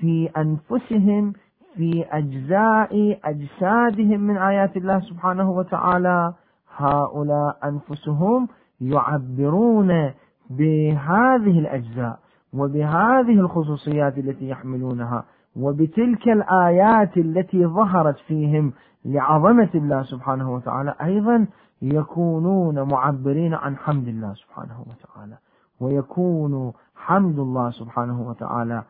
في 0.00 0.30
أنفسهم 0.36 1.32
في 1.74 2.04
أجزاء 2.10 3.20
أجسادهم 3.24 4.20
من 4.20 4.36
آيات 4.36 4.76
الله 4.76 5.00
سبحانه 5.00 5.50
وتعالى 5.50 6.34
هؤلاء 6.76 7.58
أنفسهم 7.64 8.48
يعبرون 8.80 10.12
بهذه 10.50 11.58
الأجزاء 11.58 12.18
وبهذه 12.52 13.40
الخصوصيات 13.40 14.18
التي 14.18 14.48
يحملونها 14.48 15.24
وبتلك 15.56 16.28
الآيات 16.28 17.16
التي 17.16 17.66
ظهرت 17.66 18.16
فيهم 18.18 18.72
لعظمة 19.04 19.70
الله 19.74 20.02
سبحانه 20.02 20.54
وتعالى 20.54 20.94
أيضا 21.02 21.46
يكونون 21.82 22.82
معبرين 22.82 23.54
عن 23.54 23.76
حمد 23.76 24.08
الله 24.08 24.34
سبحانه 24.34 24.80
وتعالى 24.80 25.38
ويكون 25.80 26.72
حمد 26.96 27.38
الله 27.38 27.70
سبحانه 27.70 28.28
وتعالى 28.28 28.82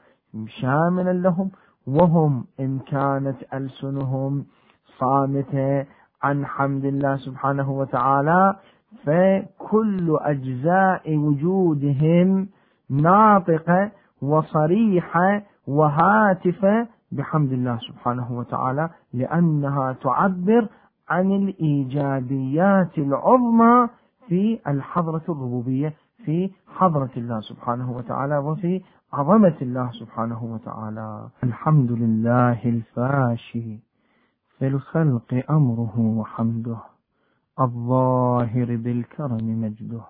شاملا 0.46 1.12
لهم 1.12 1.50
وهم 1.86 2.44
إن 2.60 2.78
كانت 2.78 3.36
ألسنهم 3.54 4.44
صامتة 4.98 5.86
عن 6.22 6.46
حمد 6.46 6.84
الله 6.84 7.16
سبحانه 7.16 7.70
وتعالى 7.70 8.56
فكل 9.04 10.18
أجزاء 10.20 11.16
وجودهم 11.16 12.48
ناطقة 12.90 13.90
وصريحة 14.22 15.42
وهاتفة 15.66 16.86
بحمد 17.12 17.52
الله 17.52 17.78
سبحانه 17.78 18.32
وتعالى 18.32 18.90
لأنها 19.12 19.92
تعبر 19.92 20.68
عن 21.08 21.32
الإيجابيات 21.32 22.98
العظمى 22.98 23.88
في 24.28 24.58
الحضرة 24.68 25.22
الربوبية 25.28 25.94
في 26.24 26.50
حضرة 26.76 27.10
الله 27.16 27.40
سبحانه 27.40 27.92
وتعالى 27.92 28.38
وفي 28.38 28.82
عظمة 29.12 29.54
الله 29.62 29.90
سبحانه 29.90 30.44
وتعالى. 30.44 31.28
الحمد 31.44 31.92
لله 31.92 32.64
الفاشي 32.64 33.78
في 34.58 34.66
الخلق 34.66 35.44
أمره 35.50 35.98
وحمده. 35.98 36.91
الظاهر 37.60 38.76
بالكرم 38.76 39.62
مجده. 39.62 40.04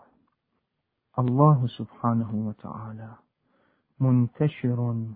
الله 1.19 1.67
سبحانه 1.67 2.35
وتعالى 2.35 3.15
منتشر 4.01 5.07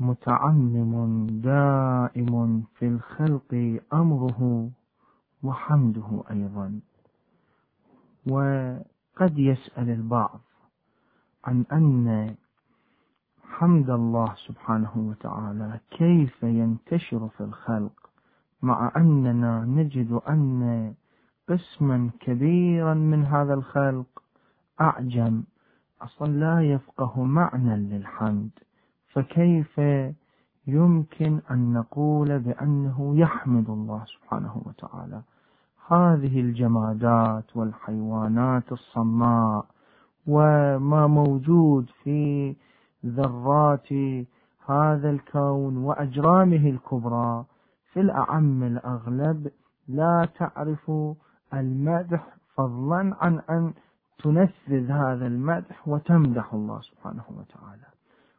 متعمم 0.00 1.26
دائم 1.26 2.62
في 2.74 2.86
الخلق 2.88 3.80
أمره 3.92 4.70
وحمده 5.42 6.22
أيضا. 6.30 6.80
وقد 8.30 9.38
يسأل 9.38 9.90
البعض 9.90 10.40
عن 11.44 11.64
أن 11.72 12.34
حمد 13.42 13.90
الله 13.90 14.34
سبحانه 14.34 14.92
وتعالى 14.96 15.80
كيف 15.90 16.42
ينتشر 16.42 17.28
في 17.28 17.40
الخلق 17.40 18.10
مع 18.62 18.92
أننا 18.96 19.64
نجد 19.64 20.12
أن 20.12 20.94
قسما 21.48 22.10
كبيرا 22.20 22.94
من 22.94 23.24
هذا 23.24 23.54
الخلق 23.54 24.22
أعجم. 24.80 25.42
أصلا 26.02 26.32
لا 26.32 26.60
يفقه 26.60 27.24
معنى 27.24 27.76
للحمد. 27.76 28.50
فكيف 29.08 29.80
يمكن 30.66 31.40
أن 31.50 31.72
نقول 31.72 32.38
بأنه 32.38 33.16
يحمد 33.16 33.70
الله 33.70 34.04
سبحانه 34.04 34.62
وتعالى؟ 34.66 35.22
هذه 35.88 36.40
الجمادات 36.40 37.56
والحيوانات 37.56 38.72
الصماء 38.72 39.66
وما 40.26 41.06
موجود 41.06 41.90
في 42.02 42.56
ذرات 43.06 43.92
هذا 44.66 45.10
الكون 45.10 45.76
وأجرامه 45.76 46.70
الكبرى 46.70 47.44
في 47.92 48.00
الأعم 48.00 48.62
الأغلب 48.62 49.50
لا 49.88 50.28
تعرف 50.38 50.90
المدح 51.54 52.26
فضلا 52.54 53.16
عن 53.20 53.40
أن 53.50 53.72
تنفذ 54.22 54.90
هذا 54.90 55.26
المدح 55.26 55.88
وتمدح 55.88 56.54
الله 56.54 56.80
سبحانه 56.80 57.24
وتعالى. 57.28 57.86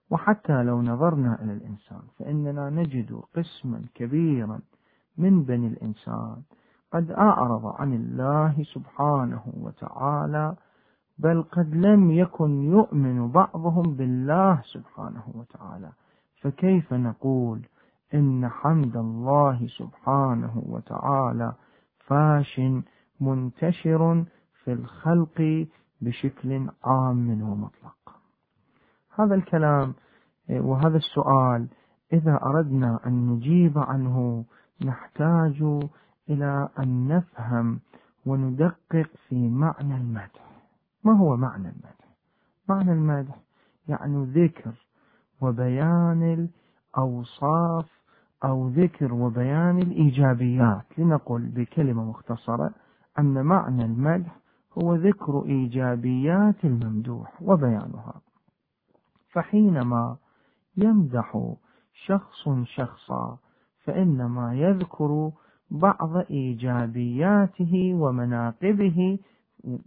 وحتى 0.10 0.63
لو 0.63 0.82
نظرنا 0.82 1.41
إلى 1.41 1.54
الإنسان 1.54 2.02
فإننا 2.19 2.69
نجد 2.69 3.21
قسما 3.36 3.82
كبيرا 3.95 4.60
من 5.17 5.43
بني 5.43 5.67
الإنسان 5.67 6.41
قد 6.91 7.12
أعرض 7.12 7.65
عن 7.65 7.93
الله 7.93 8.63
سبحانه 8.63 9.43
وتعالى 9.62 10.56
بل 11.17 11.43
قد 11.43 11.76
لم 11.76 12.12
يكن 12.12 12.63
يؤمن 12.63 13.32
بعضهم 13.32 13.95
بالله 13.95 14.62
سبحانه 14.65 15.23
وتعالى. 15.34 15.89
فكيف 16.41 16.93
نقول 16.93 17.62
إن 18.13 18.49
حمد 18.49 18.97
الله 18.97 19.67
سبحانه 19.67 20.63
وتعالى 20.65 21.54
فاش 21.99 22.62
منتشر 23.25 24.25
في 24.63 24.73
الخلق 24.73 25.67
بشكل 26.01 26.69
عام 26.83 27.41
ومطلق 27.41 27.95
هذا 29.19 29.36
الكلام 29.36 29.93
وهذا 30.49 30.97
السؤال 30.97 31.67
إذا 32.13 32.39
أردنا 32.43 32.99
أن 33.07 33.29
نجيب 33.29 33.77
عنه 33.77 34.45
نحتاج 34.86 35.63
إلى 36.29 36.69
أن 36.79 37.07
نفهم 37.07 37.79
وندقق 38.25 39.09
في 39.27 39.49
معنى 39.49 39.97
المدح. 39.97 40.51
ما 41.03 41.17
هو 41.17 41.38
معنى 41.38 41.69
المدح؟ 41.69 42.17
معنى 42.69 42.91
المدح 42.91 43.36
يعني 43.88 44.25
ذكر 44.25 44.73
وبيان 45.41 46.49
الأوصاف 46.97 47.86
أو 48.43 48.67
ذكر 48.67 49.13
وبيان 49.13 49.77
الإيجابيات. 49.77 50.86
لنقل 50.97 51.41
بكلمة 51.45 52.03
مختصرة 52.03 52.71
أن 53.19 53.45
معنى 53.45 53.86
المدح 53.86 54.38
هو 54.78 54.95
ذكر 54.95 55.45
إيجابيات 55.45 56.65
الممدوح 56.65 57.41
وبيانها. 57.41 58.21
فحينما 59.32 60.17
يمدح 60.78 61.54
شخص 62.06 62.49
شخصا 62.63 63.38
فإنما 63.84 64.54
يذكر 64.56 65.32
بعض 65.71 66.17
إيجابياته 66.17 67.93
ومناقبه 67.93 69.19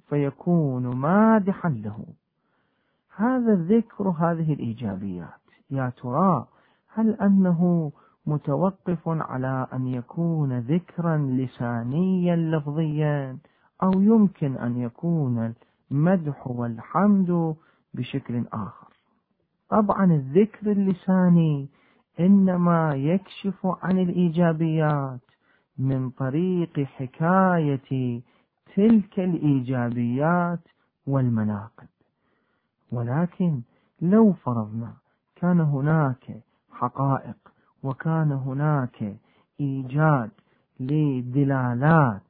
فيكون 0.09 0.97
مادحا 0.97 1.69
له. 1.69 2.07
هذا 3.17 3.53
الذكر 3.53 4.09
هذه 4.09 4.53
الإيجابيات. 4.53 5.41
يا 5.71 5.93
ترى 6.03 6.47
هل 6.89 7.15
أنه 7.15 7.93
متوقف 8.27 9.01
على 9.07 9.67
أن 9.73 9.87
يكون 9.87 10.59
ذكرا 10.59 11.17
لسانيا 11.17 12.37
لفظيا 12.37 13.39
أو 13.83 13.91
يمكن 14.01 14.57
أن 14.57 14.77
يكون 14.77 15.55
المدح 15.91 16.47
والحمد 16.47 17.57
بشكل 17.95 18.45
آخر. 18.53 18.87
طبعا 19.69 20.05
الذكر 20.05 20.73
اللساني 20.73 21.69
إنما 22.21 22.95
يكشف 22.95 23.67
عن 23.83 23.99
الإيجابيات 23.99 25.21
من 25.79 26.11
طريق 26.11 26.81
حكاية 26.81 28.23
تلك 28.77 29.21
الإيجابيات 29.21 30.61
والمناقب. 31.07 31.87
ولكن 32.93 33.61
لو 34.01 34.33
فرضنا 34.33 34.93
كان 35.37 35.61
هناك 35.61 36.43
حقائق 36.71 37.37
وكان 37.87 38.33
هناك 38.33 39.17
إيجاد 39.61 40.31
لدلالات 40.81 42.23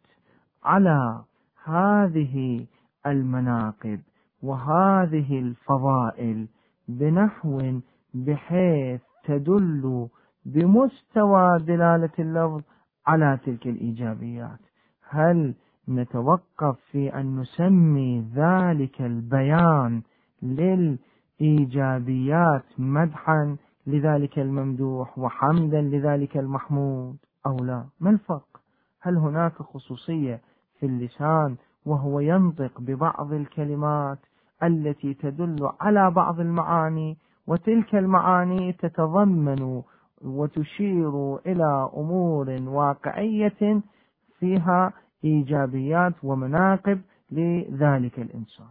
على 0.64 1.24
هذه 1.64 2.66
المناقب 3.06 4.00
وهذه 4.42 5.38
الفضائل 5.38 6.48
بنحو 6.88 7.80
بحيث 8.14 9.00
تدل 9.24 10.08
بمستوى 10.44 11.58
دلالة 11.58 12.10
اللفظ 12.18 12.62
على 13.06 13.38
تلك 13.44 13.66
الإيجابيات. 13.66 14.58
هل 15.08 15.54
نتوقف 15.88 16.76
في 16.90 17.14
أن 17.14 17.36
نسمي 17.40 18.20
ذلك 18.34 19.02
البيان 19.02 20.02
للإيجابيات 21.40 22.64
مدحا 22.78 23.56
لذلك 23.86 24.38
الممدوح 24.38 25.18
وحمدا 25.18 25.80
لذلك 25.80 26.36
المحمود. 26.36 27.16
أو 27.46 27.56
لا 27.64 27.84
ما 28.00 28.10
الفرق؟ 28.10 28.60
هل 29.00 29.16
هناك 29.16 29.52
خصوصية 29.62 30.40
في 30.80 30.86
اللسان 30.86 31.56
وهو 31.86 32.20
ينطق 32.20 32.80
ببعض 32.80 33.32
الكلمات 33.32 34.18
التي 34.62 35.14
تدل 35.14 35.70
على 35.80 36.10
بعض 36.10 36.40
المعاني 36.40 37.16
وتلك 37.46 37.94
المعاني 37.94 38.72
تتضمن 38.72 39.82
وتشير 40.24 41.36
إلى 41.36 41.90
أمور 41.96 42.50
واقعية 42.66 43.82
فيها 44.38 44.92
إيجابيات 45.24 46.14
ومناقب 46.22 47.00
لذلك 47.30 48.18
الإنسان؟ 48.18 48.66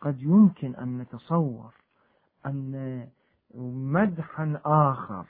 قد 0.00 0.22
يمكن 0.22 0.74
أن 0.74 0.98
نتصور 0.98 1.74
أن 2.46 3.06
مدحا 3.58 4.60
آخر 4.64 5.26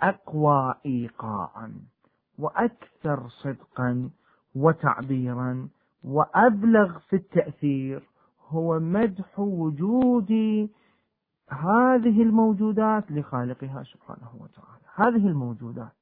أقوى 0.00 0.74
إيقاعا 0.86 1.72
وأكثر 2.38 3.28
صدقا 3.28 4.10
وتعبيرا 4.54 5.68
وأبلغ 6.04 6.98
في 6.98 7.16
التأثير 7.16 8.02
هو 8.48 8.80
مدح 8.80 9.38
وجود 9.38 10.30
هذه 11.48 12.22
الموجودات 12.22 13.12
لخالقها 13.12 13.82
سبحانه 13.82 14.30
وتعالى. 14.40 14.84
هذه 14.94 15.26
الموجودات 15.28 15.92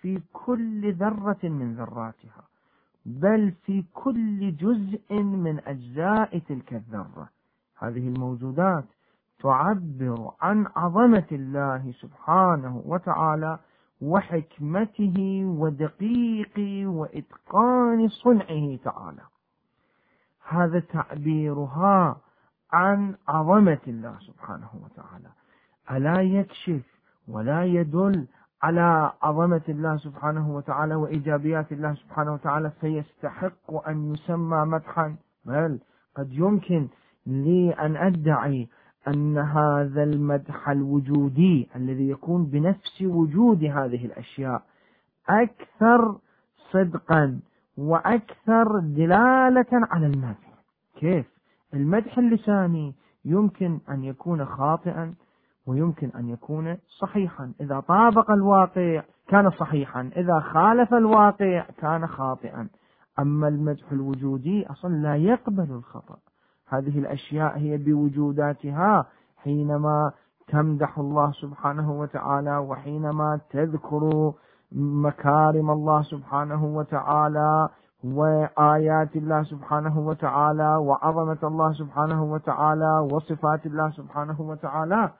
في 0.00 0.20
كل 0.32 0.92
ذرة 0.92 1.38
من 1.42 1.74
ذراتها 1.74 2.44
بل 3.06 3.52
في 3.66 3.84
كل 3.94 4.56
جزء 4.56 5.14
من 5.22 5.60
أجزاء 5.66 6.38
تلك 6.38 6.72
الذرة. 6.74 7.28
هذه 7.78 8.08
الموجودات 8.08 8.84
تعبر 9.42 10.30
عن 10.40 10.66
عظمة 10.76 11.26
الله 11.32 11.92
سبحانه 11.92 12.82
وتعالى 12.86 13.58
وحكمته 14.00 15.42
ودقيق 15.46 16.54
وإتقان 16.88 18.08
صنعه 18.08 18.76
تعالى. 18.84 19.22
هذا 20.48 20.80
تعبيرها 20.80 22.16
عن 22.72 23.14
عظمة 23.28 23.78
الله 23.88 24.18
سبحانه 24.18 24.70
وتعالى. 24.84 25.28
ألا 25.90 26.22
يكشف 26.22 26.82
ولا 27.28 27.64
يدل 27.64 28.26
على 28.62 29.12
عظمة 29.22 29.62
الله 29.68 29.96
سبحانه 29.96 30.50
وتعالى 30.50 30.94
وإيجابيات 30.94 31.72
الله 31.72 31.94
سبحانه 31.94 32.34
وتعالى 32.34 32.70
فيستحق 32.80 33.88
أن 33.88 34.12
يسمى 34.12 34.64
مدحا. 34.64 35.16
بل 35.44 35.78
قد 36.16 36.32
يمكن 36.32 36.88
لي 37.26 37.72
أن 37.72 37.96
أدعي 37.96 38.68
أن 39.08 39.38
هذا 39.38 40.02
المدح 40.02 40.68
الوجودي 40.68 41.68
الذي 41.76 42.08
يكون 42.08 42.44
بنفس 42.44 43.02
وجود 43.02 43.64
هذه 43.64 44.06
الأشياء 44.06 44.62
أكثر 45.28 46.18
صدقا 46.72 47.40
وأكثر 47.78 48.78
دلالة 48.78 49.66
على 49.72 50.06
المدح 50.06 50.54
كيف؟ 50.96 51.26
المدح 51.74 52.18
اللساني 52.18 52.94
يمكن 53.24 53.78
أن 53.90 54.04
يكون 54.04 54.44
خاطئا 54.44 55.14
ويمكن 55.66 56.10
أن 56.16 56.28
يكون 56.28 56.76
صحيحا. 56.98 57.52
إذا 57.60 57.80
طابق 57.80 58.30
الواقع 58.30 59.02
كان 59.28 59.50
صحيحا 59.50 60.10
إذا 60.16 60.40
خالف 60.40 60.94
الواقع 60.94 61.66
كان 61.78 62.06
خاطئا. 62.06 62.68
أما 63.18 63.48
المدح 63.48 63.92
الوجودي 63.92 64.66
أصلا 64.66 64.94
لا 64.94 65.16
يقبل 65.16 65.70
الخطأ. 65.70 66.18
هذه 66.68 66.98
الأشياء 66.98 67.58
هي 67.58 67.76
بوجوداتها 67.76 69.06
حينما 69.36 70.12
تمدح 70.48 70.98
الله 70.98 71.32
سبحانه 71.32 71.92
وتعالى 71.92 72.56
وحينما 72.58 73.40
تذكر 73.50 74.32
مكارم 74.72 75.70
الله 75.70 76.02
سبحانه 76.02 76.64
وتعالى 76.64 77.68
وآيات 78.04 79.16
الله 79.16 79.42
سبحانه 79.42 79.98
وتعالى 79.98 80.76
وعظمة 80.76 81.38
الله 81.42 81.72
سبحانه 81.72 82.24
وتعالى 82.24 83.08
وصفات 83.12 83.66
الله 83.66 83.90
سبحانه 83.90 84.40
وتعالى 84.40 85.10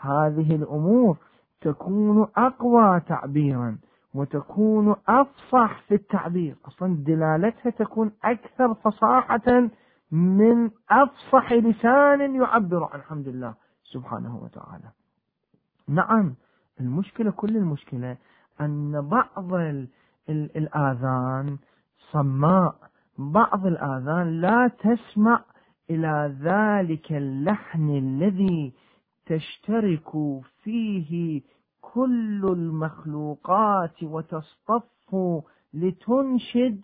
هذه 0.00 0.56
الأمور 0.56 1.16
تكون 1.60 2.26
أقوى 2.36 3.00
تعبيرا 3.00 3.78
وتكون 4.14 4.94
أفصح 5.08 5.80
في 5.88 5.94
التعبير. 5.94 6.56
أصلا 6.68 6.96
دلالتها 7.06 7.70
تكون 7.70 8.12
أكثر 8.24 8.74
فصاحة 8.74 9.68
من 10.12 10.70
أفصح 10.90 11.52
لسان 11.52 12.34
يعبر 12.34 12.84
عن 12.92 13.02
حمد 13.02 13.28
الله 13.28 13.54
سبحانه 13.84 14.36
وتعالى. 14.36 14.90
نعم 15.88 16.34
المشكلة 16.80 17.30
كل 17.30 17.56
المشكلة 17.56 18.16
أن 18.60 19.08
بعض 19.08 19.54
الآذان 20.30 21.58
صماء 22.10 22.74
بعض 23.18 23.66
الآذان 23.66 24.40
لا 24.40 24.68
تسمع 24.68 25.44
إلى 25.90 26.36
ذلك 26.40 27.12
اللحن 27.12 27.90
الذي 27.90 28.72
تشترك 29.26 30.10
فيه 30.62 31.42
كل 31.80 32.44
المخلوقات 32.44 34.02
وتصطف 34.02 35.16
لتنشد 35.74 36.80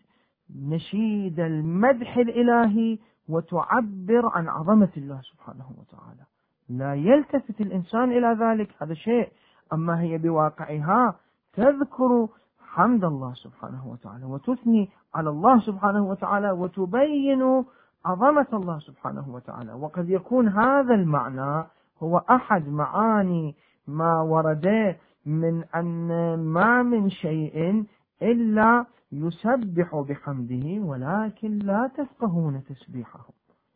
نشيد 0.57 1.41
المدح 1.41 2.17
الإلهي 2.17 2.99
وتعبر 3.29 4.29
عن 4.35 4.49
عظمة 4.49 4.89
الله 4.97 5.21
سبحانه 5.21 5.67
وتعالى. 5.79 6.25
لا 6.69 6.95
يلتفت 6.95 7.61
الإنسان 7.61 8.13
إلى 8.13 8.37
ذلك 8.41 8.75
هذا 8.83 8.95
شيء. 8.95 9.29
أما 9.73 10.01
هي 10.01 10.19
بواقعها 10.19 11.15
تذكر 11.53 12.29
حمد 12.61 13.05
الله 13.05 13.35
سبحانه 13.35 13.87
وتعالى 13.87 14.25
وتثني 14.25 14.91
على 15.15 15.31
الله 15.31 15.61
سبحانه 15.61 16.07
وتعالى 16.07 16.51
وتبين 16.51 17.65
عظمة 18.05 18.47
الله 18.53 18.79
سبحانه 18.79 19.29
وتعالى. 19.29 19.73
وقد 19.73 20.11
يكون 20.11 20.49
هذا 20.49 20.95
المعنى 20.95 21.67
هو 22.03 22.19
أحد 22.19 22.69
معاني 22.69 23.55
ما 23.87 24.21
ورد 24.21 24.97
من 25.27 25.65
أن 25.75 26.09
ما 26.39 26.83
من 26.83 27.11
شيء 27.11 27.85
إلا 28.23 28.87
يسبح 29.15 30.05
بحمده 30.09 30.81
ولكن 30.87 31.59
لا 31.59 31.91
تفقهون 31.97 32.65
تسبيحه. 32.65 33.21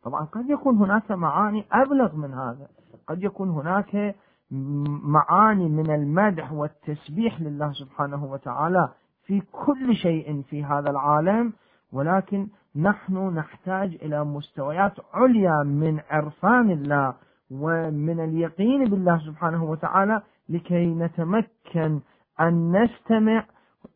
طبعا 0.03 0.25
قد 0.25 0.49
يكون 0.49 0.77
هناك 0.77 1.11
معاني 1.11 1.65
أبلغ 1.71 2.15
من 2.15 2.33
هذا. 2.33 2.67
قد 3.07 3.23
يكون 3.23 3.49
هناك 3.49 4.15
معاني 5.03 5.69
من 5.69 5.91
المدح 5.91 6.51
والتسبيح 6.53 7.41
لله 7.41 7.71
سبحانه 7.71 8.25
وتعالى 8.25 8.89
في 9.25 9.41
كل 9.51 9.95
شيء 9.95 10.41
في 10.41 10.63
هذا 10.63 10.89
العالم 10.89 11.53
ولكن 11.93 12.47
نحن 12.75 13.17
نحتاج 13.17 13.97
إلى 14.01 14.23
مستويات 14.25 14.93
عليا 15.13 15.63
من 15.63 15.99
عرفان 16.09 16.71
الله 16.71 17.13
ومن 17.51 18.19
اليقين 18.19 18.85
بالله 18.89 19.17
سبحانه 19.17 19.63
وتعالى 19.63 20.21
لكي 20.49 20.85
نتمكن 20.85 21.99
أن 22.39 22.71
نستمع 22.83 23.45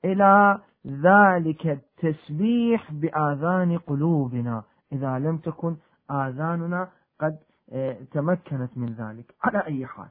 إلى 0.05 0.59
ذلك 0.87 1.67
التسبيح 1.67 2.91
بآذان 2.91 3.77
قلوبنا. 3.77 4.63
إذا 4.91 5.19
لم 5.19 5.37
تكن 5.37 5.75
آذاننا 6.11 6.89
قد 7.21 7.37
آه، 7.71 7.97
تمكنت 8.11 8.77
من 8.77 8.93
ذلك. 8.93 9.35
على 9.43 9.65
أي 9.65 9.85
حال 9.85 10.09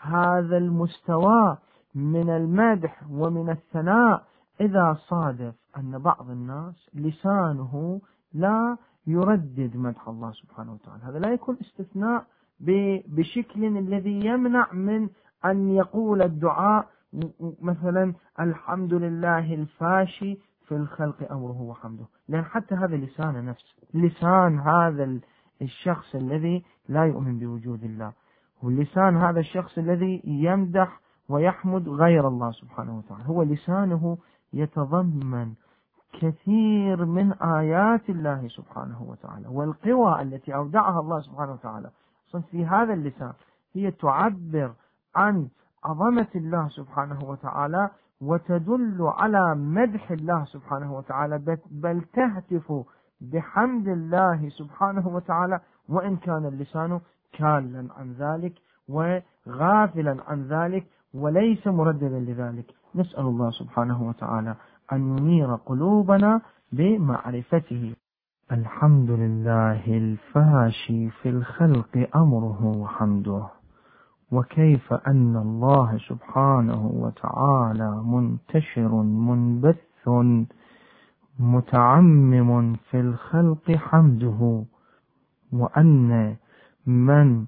هذا 0.00 0.56
المستوى 0.56 1.56
من 1.94 2.30
المدح 2.30 3.02
ومن 3.10 3.50
الثناء 3.50 4.24
إذا 4.60 4.96
صادف 5.08 5.54
أن 5.76 5.98
بعض 5.98 6.30
الناس 6.30 6.90
لسانه 6.94 8.00
لا 8.32 8.76
يردد 9.06 9.76
مدح 9.76 10.08
الله 10.08 10.32
سبحانه 10.32 10.72
وتعالى. 10.72 11.02
هذا 11.04 11.18
لا 11.18 11.32
يكون 11.32 11.56
استثناء 11.60 12.24
بشكل 12.60 13.64
الذي 13.64 14.26
يمنع 14.26 14.72
من 14.72 15.08
أن 15.44 15.68
يقول 15.68 16.22
الدعاء 16.22 16.88
مثلا 17.62 18.14
الحمد 18.40 18.94
لله 18.94 19.54
الفاشي 19.54 20.38
في 20.66 20.76
الخلق 20.76 21.32
أمره 21.32 21.62
وحمده. 21.62 22.04
لأن 22.28 22.44
حتى 22.44 22.74
هذا 22.74 22.96
لسان 22.96 23.44
نفس 23.44 23.76
لسان 23.94 24.58
هذا 24.58 25.18
الشخص 25.62 26.14
الذي 26.14 26.64
لا 26.88 27.04
يؤمن 27.04 27.38
بوجود 27.38 27.84
الله. 27.84 28.12
ولسان 28.62 29.16
هذا 29.16 29.40
الشخص 29.40 29.78
الذي 29.78 30.22
يمدح 30.24 31.00
ويحمد 31.28 31.88
غير 31.88 32.28
الله 32.28 32.50
سبحانه 32.50 32.98
وتعالى. 32.98 33.24
هو 33.26 33.42
لسانه 33.42 34.18
يتضمن 34.52 35.54
كثير 36.12 37.04
من 37.04 37.32
آيات 37.32 38.10
الله 38.10 38.48
سبحانه 38.48 39.02
وتعالى. 39.02 39.48
والقوى 39.48 40.22
التي 40.22 40.54
أودعها 40.54 41.00
الله 41.00 41.20
سبحانه 41.20 41.52
وتعالى. 41.52 41.90
في 42.50 42.66
هذا 42.66 42.92
اللسان 42.94 43.32
هي 43.74 43.90
تعبر 43.90 44.72
عن 45.16 45.48
عظمة 45.84 46.28
الله 46.36 46.68
سبحانه 46.68 47.24
وتعالى 47.24 47.90
وتدل 48.20 48.98
على 49.00 49.54
مدح 49.54 50.10
الله 50.10 50.44
سبحانه 50.44 50.94
وتعالى 50.96 51.58
بل 51.70 52.02
تهتف 52.12 52.72
بحمد 53.20 53.88
الله 53.88 54.48
سبحانه 54.48 55.08
وتعالى 55.08 55.60
وإن 55.88 56.16
كان 56.16 56.46
اللسان 56.46 57.00
كالا 57.32 57.88
عن 57.96 58.12
ذلك 58.12 58.52
وغافلا 58.88 60.16
عن 60.28 60.48
ذلك 60.48 60.86
وليس 61.14 61.66
مرددا 61.66 62.20
لذلك. 62.20 62.74
نسأل 62.94 63.20
الله 63.20 63.50
سبحانه 63.50 64.08
وتعالى 64.08 64.54
أن 64.92 65.18
ينير 65.18 65.54
قلوبنا 65.54 66.40
بمعرفته. 66.72 67.94
الحمد 68.52 69.10
لله 69.10 69.82
الفاشي 69.86 71.10
في 71.10 71.28
الخلق 71.28 72.08
أمره 72.16 72.66
وحمده. 72.66 73.57
وكيف 74.32 74.92
أن 74.92 75.36
الله 75.36 75.98
سبحانه 76.08 76.86
وتعالى 76.86 78.02
منتشر 78.04 79.02
منبث 79.02 80.08
متعمم 81.38 82.74
في 82.90 83.00
الخلق 83.00 83.70
حمده 83.70 84.64
وأن 85.52 86.36
من 86.86 87.44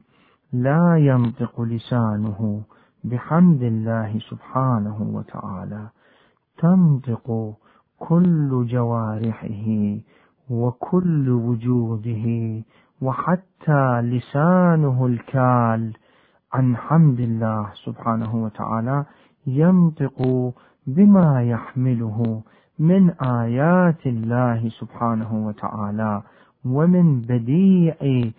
لا 0.52 0.96
ينطق 0.96 1.60
لسانه 1.60 2.62
بحمد 3.04 3.62
الله 3.62 4.18
سبحانه 4.30 5.02
وتعالى 5.02 5.88
تنطق 6.58 7.54
كل 7.98 8.66
جوارحه 8.70 9.96
وكل 10.50 11.30
وجوده 11.30 12.26
وحتى 13.02 14.00
لسانه 14.02 15.06
الكال 15.06 15.92
عن 16.52 16.76
حمد 16.76 17.20
الله 17.20 17.70
سبحانه 17.74 18.44
وتعالى 18.44 19.04
ينطق 19.46 20.52
بما 20.86 21.42
يحمله 21.42 22.42
من 22.78 23.10
آيات 23.10 24.06
الله 24.06 24.68
سبحانه 24.68 25.46
وتعالى 25.46 26.22
ومن 26.64 27.20
بديع 27.20 28.30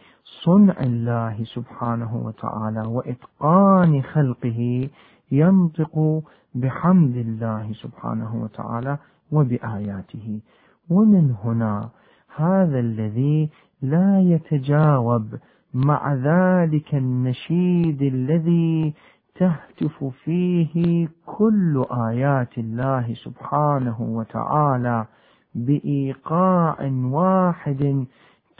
صنع 0.43 0.75
الله 0.79 1.43
سبحانه 1.43 2.15
وتعالى 2.25 2.81
وإتقان 2.87 4.01
خلقه 4.01 4.89
ينطق 5.31 6.23
بحمد 6.55 7.15
الله 7.15 7.73
سبحانه 7.73 8.35
وتعالى 8.43 8.97
وبآياته. 9.31 10.39
ومن 10.89 11.35
هنا 11.43 11.89
هذا 12.35 12.79
الذي 12.79 13.49
لا 13.81 14.21
يتجاوب 14.21 15.27
مع 15.73 16.13
ذلك 16.13 16.95
النشيد 16.95 18.01
الذي 18.01 18.93
تهتف 19.35 20.03
فيه 20.03 21.07
كل 21.25 21.85
آيات 21.91 22.57
الله 22.57 23.13
سبحانه 23.13 24.01
وتعالى 24.01 25.05
بإيقاع 25.55 26.91
واحد 27.03 28.05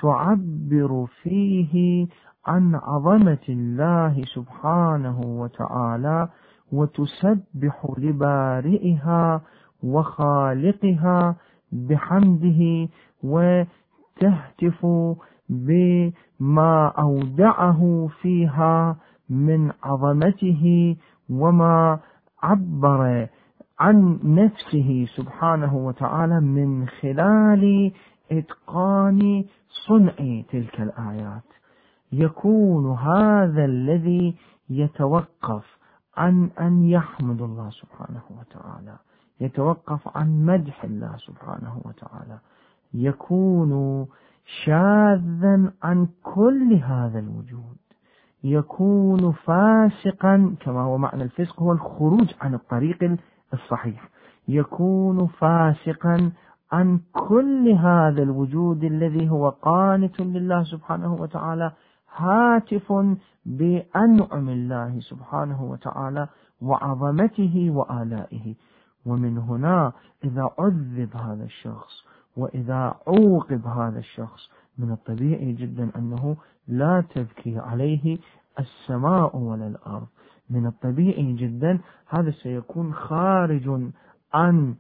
تعبر 0.02 1.06
فيه 1.22 2.08
عن 2.46 2.76
عظمة 2.76 3.46
الله 3.50 4.24
سبحانه 4.26 5.20
وتعالى 5.22 6.30
وتسبح 6.72 7.88
لبارئها 7.98 9.42
وخالقها 9.84 11.36
بحمده 11.72 12.90
وتهتف 13.24 14.86
بما 16.42 16.88
أودعه 16.88 18.10
فيها 18.22 18.96
من 19.30 19.72
عظمته 19.84 20.96
وما 21.30 22.00
عبر 22.44 23.28
عن 23.80 24.20
نفسه 24.24 25.06
سبحانه 25.16 25.78
وتعالى 25.78 26.40
من 26.42 26.88
خلال 26.88 27.92
إتقان 28.32 29.46
صنع 29.88 30.42
تلك 30.52 30.82
الآيات. 30.82 31.44
يكون 32.12 32.92
هذا 32.98 33.66
الذي 33.66 34.36
يتوقف 34.70 35.78
عن 36.18 36.50
أن 36.60 36.84
يحمد 36.84 37.42
الله 37.42 37.70
سبحانه 37.70 38.24
وتعالى 38.30 38.98
يتوقف 39.42 40.18
عن 40.18 40.46
مدح 40.46 40.84
الله 40.84 41.18
سبحانه 41.18 41.82
وتعالى. 41.86 42.40
يكون 42.94 44.06
شاذا 44.46 45.74
عن 45.84 46.08
كل 46.24 46.74
هذا 46.74 47.20
الوجود. 47.20 47.78
يكون 48.44 49.32
فاسقا 49.32 50.56
كما 50.60 50.82
هو 50.82 50.98
معنى 50.98 51.24
الفسق 51.24 51.60
هو 51.60 51.72
الخروج 51.72 52.34
عن 52.42 52.54
الطريق 52.54 53.18
الصحيح. 53.54 54.10
يكون 54.48 55.28
فاسقا 55.28 56.32
عن 56.72 57.00
كل 57.14 57.70
هذا 57.70 58.24
الوجود 58.24 58.84
الذي 58.84 59.30
هو 59.30 59.50
قانت 59.50 60.22
لله 60.22 60.64
سبحانه 60.64 61.14
وتعالى 61.14 61.72
هاتف 62.16 62.94
بأنعم 63.46 64.50
الله 64.50 65.00
سبحانه 65.00 65.64
وتعالى 65.64 66.28
وعظمته 66.62 67.72
وآلائه. 67.76 68.56
ومن 69.06 69.38
هنا 69.38 69.92
إذا 70.24 70.50
عذب 70.60 71.10
هذا 71.16 71.44
الشخص 71.44 72.11
وإذا 72.38 72.96
عوقب 73.08 73.68
هذا 73.68 74.00
الشخص 74.00 74.50
من 74.78 74.92
الطبيعي 74.92 75.54
جدا 75.54 75.92
أنه 75.96 76.36
لا 76.68 77.04
تبكي 77.16 77.60
عليه 77.60 78.18
السماء 78.60 79.38
ولا 79.38 79.68
الأرض. 79.68 80.08
من 80.50 80.66
الطبيعي 80.66 81.34
جدا 81.34 81.80
هذا 82.10 82.32
سيكون 82.32 82.94
خارج 82.94 83.92
عن 84.34 84.76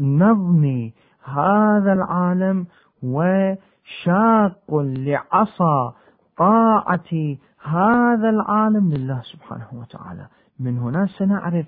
نظم 0.00 0.90
هذا 1.24 1.92
العالم 1.92 2.66
وشاق 3.02 4.74
لعصا 4.80 5.94
طاعة 6.36 7.36
هذا 7.62 8.30
العالم 8.30 8.92
لله 8.92 9.22
سبحانه 9.22 9.68
وتعالى. 9.72 10.26
من 10.60 10.78
هنا 10.78 11.06
سنعرف 11.06 11.66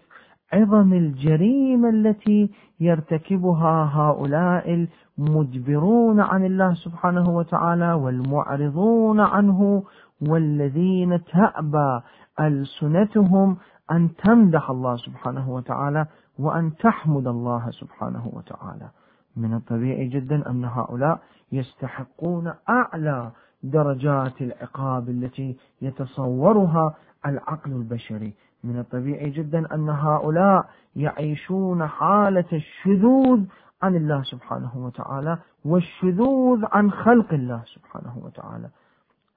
عظم 0.52 0.92
الجريمة 0.92 1.88
التي 1.88 2.50
يرتكبها 2.80 3.90
هؤلاء 3.94 4.86
المجبرون 5.18 6.20
عن 6.20 6.44
الله 6.44 6.74
سبحانه 6.74 7.30
وتعالى 7.30 7.92
والمعرضون 7.92 9.20
عنه 9.20 9.82
والذين 10.20 11.24
تأبى 11.24 12.00
ألسنتهم 12.40 13.56
أن 13.90 14.14
تمدح 14.24 14.70
الله 14.70 14.96
سبحانه 14.96 15.50
وتعالى 15.50 16.06
وأن 16.38 16.76
تحمد 16.76 17.26
الله 17.26 17.70
سبحانه 17.70 18.30
وتعالى. 18.32 18.90
من 19.36 19.54
الطبيعي 19.54 20.08
جدا 20.08 20.50
أن 20.50 20.64
هؤلاء 20.64 21.20
يستحقون 21.52 22.52
أعلى 22.68 23.30
درجات 23.62 24.42
العقاب 24.42 25.08
التي 25.08 25.56
يتصورها 25.82 26.94
العقل 27.26 27.72
البشري. 27.72 28.34
من 28.64 28.78
الطبيعي 28.78 29.30
جدا 29.30 29.74
أن 29.74 29.88
هؤلاء 29.88 30.70
يعيشون 30.96 31.86
حالة 31.86 32.44
الشذوذ 32.52 33.44
عن 33.82 33.96
الله 33.96 34.22
سبحانه 34.22 34.72
وتعالى 34.76 35.38
والشذوذ 35.64 36.64
عن 36.72 36.90
خلق 36.90 37.32
الله 37.32 37.62
سبحانه 37.66 38.18
وتعالى. 38.22 38.68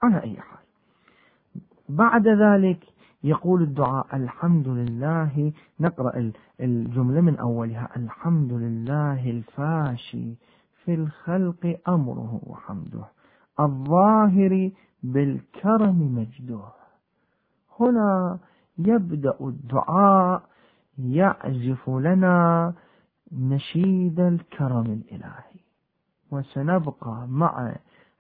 على 0.04 0.24
أي 0.24 0.36
حال. 0.36 0.66
بعد 1.90 2.28
ذلك 2.28 2.84
يقول 3.24 3.62
الدعاء 3.62 4.08
الحمد 4.14 4.68
لله. 4.68 5.54
نقرأ 5.80 6.32
الجملة 6.60 7.22
من 7.22 7.38
أولها. 7.38 7.90
الحمد 7.96 8.54
لله 8.54 9.30
الفاشي 9.30 10.36
في 10.84 10.94
الخلق 10.94 11.80
أمره 11.88 12.42
وحمده. 12.44 13.06
الظاهر 13.60 14.72
بالكرم 15.04 16.16
مجده. 16.16 16.64
هنا 17.80 18.40
يبدأ 18.78 19.36
الدعاء 19.42 20.44
يعزف 20.98 21.90
لنا 21.90 22.74
نشيد 23.32 24.20
الكرم 24.20 24.86
الإلهي. 24.86 25.60
وسنبقى 26.32 27.28
مع 27.28 27.76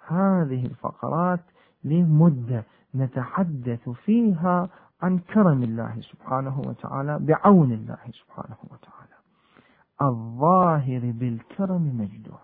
هذه 0.08 0.66
الفقرات 0.66 1.40
لمدة 1.84 2.64
نتحدث 2.96 3.90
فيها 3.90 4.70
عن 5.02 5.20
كرم 5.20 5.64
الله 5.64 6.02
سبحانه 6.02 6.60
وتعالى 6.60 7.20
بعون 7.20 7.72
الله 7.72 7.98
سبحانه 8.12 8.58
وتعالى. 8.64 9.16
الظاهر 10.02 11.12
بالكرم 11.12 11.98
مجده. 11.98 12.40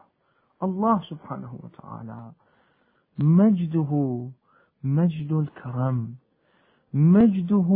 الله 0.64 1.02
سبحانه 1.02 1.60
وتعالى 1.64 2.32
مجده 3.20 3.92
مجد 4.84 5.32
الكرم. 5.32 6.16
مجده 6.94 7.70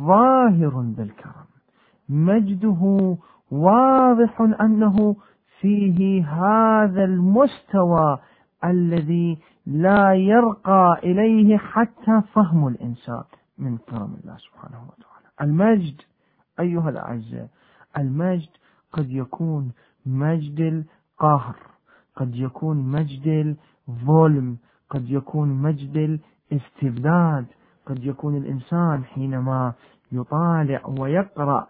ظاهر 0.00 0.80
بالكرم. 0.96 1.46
مجده 2.08 3.16
واضح 3.50 4.40
أنه 4.40 5.16
فيه 5.60 6.24
هذا 6.26 7.04
المستوى 7.04 8.18
الذي 8.64 9.38
لا 9.66 10.14
يرقى 10.14 11.00
إليه 11.04 11.56
حتى 11.56 12.22
فهم 12.32 12.68
الإنسان 12.68 13.22
من 13.58 13.78
كرم 13.78 14.16
الله 14.22 14.36
سبحانه 14.36 14.78
وتعالى. 14.82 15.28
المجد 15.40 16.00
أيها 16.60 16.90
الأعزاء 16.90 17.48
المجد 17.98 18.48
قد 18.92 19.10
يكون 19.10 19.72
مجد 20.06 20.60
القهر 20.60 21.56
قد 22.16 22.34
يكون 22.34 22.76
مجد 22.76 23.56
الظلم 23.88 24.56
قد 24.90 25.10
يكون 25.10 25.48
مجد 25.48 26.20
الاستبداد. 26.52 27.46
قد 27.86 28.04
يكون 28.04 28.36
الإنسان 28.36 29.04
حينما 29.04 29.72
يطالع 30.12 30.80
ويقرأ 30.98 31.66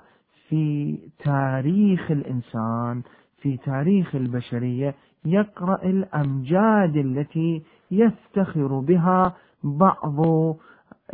في 0.49 0.99
تاريخ 1.25 2.11
الإنسان 2.11 3.03
في 3.42 3.57
تاريخ 3.57 4.14
البشرية 4.14 4.94
يقرأ 5.25 5.83
الأمجاد 5.85 6.96
التي 6.96 7.62
يفتخر 7.90 8.79
بها 8.79 9.35
بعض 9.64 10.27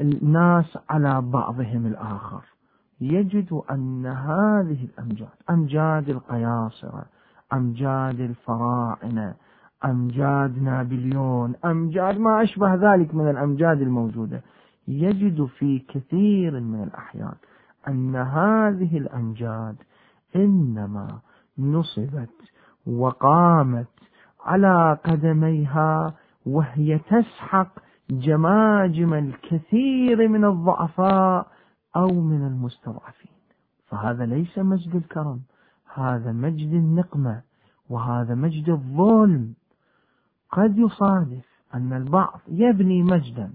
الناس 0.01 0.79
على 0.91 1.21
بعضهم 1.21 1.87
الآخر. 1.87 2.43
يجد 3.01 3.61
أن 3.71 4.07
هذه 4.07 4.85
الأمجاد 4.85 5.29
أمجاد 5.51 6.09
القياصرة 6.09 7.05
أمجاد 7.53 8.21
الفراعنة 8.21 9.35
أمجاد 9.85 10.63
نابليون 10.63 11.55
أمجاد 11.65 12.19
ما 12.19 12.43
أشبه 12.43 12.75
ذلك 12.75 13.15
من 13.15 13.31
الأمجاد 13.31 13.81
الموجودة 13.81 14.43
يجد 14.89 15.45
في 15.45 15.79
كثير 15.79 16.61
من 16.61 16.83
الأحيان 16.83 17.35
أن 17.89 18.17
هذه 18.17 18.99
الأمجاد 18.99 19.77
إنما 20.37 21.21
نصبت 21.59 22.31
وقامت 22.87 23.87
على 24.45 24.99
قدميها 25.05 26.15
وهي 26.47 26.99
تسحق 26.99 27.69
جماجم 28.11 29.15
الكثير 29.15 30.29
من 30.29 30.45
الضعفاء 30.45 31.47
أو 31.97 32.09
من 32.21 32.47
المستضعفين. 32.47 33.37
فهذا 33.87 34.27
ليس 34.27 34.59
مجد 34.59 34.95
الكرم 34.95 35.41
هذا 35.95 36.33
مجد 36.33 36.73
النقمة 36.73 37.43
وهذا 37.89 38.35
مجد 38.35 38.69
الظلم. 38.69 39.55
قد 40.51 40.79
يصادف 40.79 41.45
أن 41.75 41.93
البعض 41.93 42.41
يبني 42.49 43.03
مجدا 43.03 43.53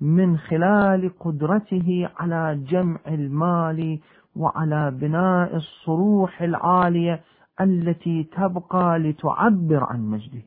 من 0.00 0.36
خلال 0.38 1.10
قدرته 1.20 2.08
على 2.18 2.60
جمع 2.70 2.98
المال 3.08 3.98
وعلى 4.36 4.90
بناء 4.90 5.56
الصروح 5.56 6.42
العالية 6.42 7.20
التي 7.60 8.24
تبقى 8.24 8.98
لتعبر 8.98 9.84
عن 9.84 10.10
مجده. 10.10 10.42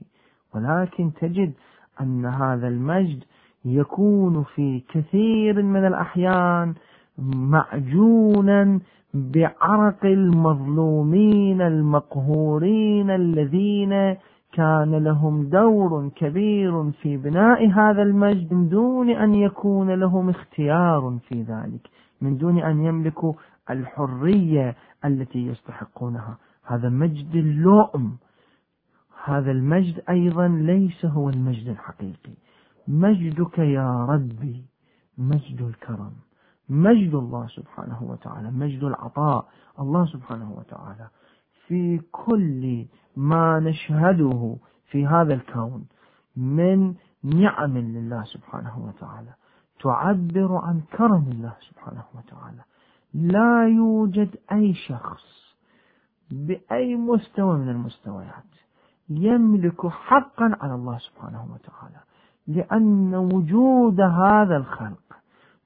ولكن 0.55 1.11
تجد 1.21 1.53
أن 2.01 2.25
هذا 2.25 2.67
المجد 2.67 3.23
يكون 3.65 4.43
في 4.43 4.80
كثير 4.93 5.61
من 5.61 5.86
الأحيان 5.88 6.73
معجونا 7.17 8.80
بعرق 9.13 10.05
المظلومين 10.05 11.61
المقهورين 11.61 13.09
الذين 13.09 14.15
كان 14.54 14.95
لهم 15.04 15.49
دور 15.49 16.10
كبير 16.16 16.91
في 16.91 17.18
بناء 17.18 17.70
هذا 17.70 18.01
المجد 18.01 18.54
من 18.54 18.70
دون 18.70 19.10
أن 19.10 19.34
يكون 19.34 19.91
لهم 19.91 20.30
اختيار 20.30 21.20
في 21.28 21.41
ذلك 21.41 21.89
من 22.22 22.38
دون 22.38 22.60
أن 22.60 22.86
يملكوا 22.86 23.34
الحرية 23.70 24.76
التي 25.06 25.47
يستحقونها. 25.47 26.38
هذا 26.66 26.89
مجد 26.89 27.36
اللؤم. 27.36 28.18
هذا 29.24 29.51
المجد 29.51 30.04
أيضا 30.10 30.47
ليس 30.47 31.06
هو 31.06 31.30
المجد 31.30 31.68
الحقيقي. 31.68 32.34
مجدك 32.88 33.60
يا 33.60 34.06
ربي 34.06 34.66
مجد 35.18 35.62
الكرم 35.62 36.14
مجد 36.70 37.14
الله 37.16 37.47
سبحانه 37.47 38.04
وتعالى 38.04 38.51
مجد 38.51 38.84
العطاء 38.84 39.45
الله 39.80 40.06
سبحانه 40.06 40.51
وتعالى. 40.58 41.08
في 41.68 42.01
كل 42.11 42.86
ما 43.16 43.59
نشهده 43.59 44.55
في 44.91 45.07
هذا 45.07 45.34
الكون 45.34 45.86
من 46.36 46.93
نعم 47.24 47.78
لله 47.78 48.24
سبحانه 48.24 48.86
وتعالى 48.88 49.34
تعبر 49.84 50.57
عن 50.57 50.82
كرم 50.97 51.28
الله 51.32 51.53
سبحانه 51.70 52.03
وتعالى. 52.16 52.61
لا 53.14 53.68
يوجد 53.68 54.36
أي 54.51 54.74
شخص 54.74 55.55
بأي 56.32 56.95
مستوى 56.95 57.57
من 57.57 57.70
المستويات 57.70 58.53
يملك 59.09 59.88
حقا 59.88 60.57
على 60.61 60.76
الله 60.76 60.97
سبحانه 60.97 61.43
وتعالى. 61.53 61.99
لأن 62.47 63.16
وجود 63.16 64.01
هذا 64.01 64.57
الخلق 64.57 65.14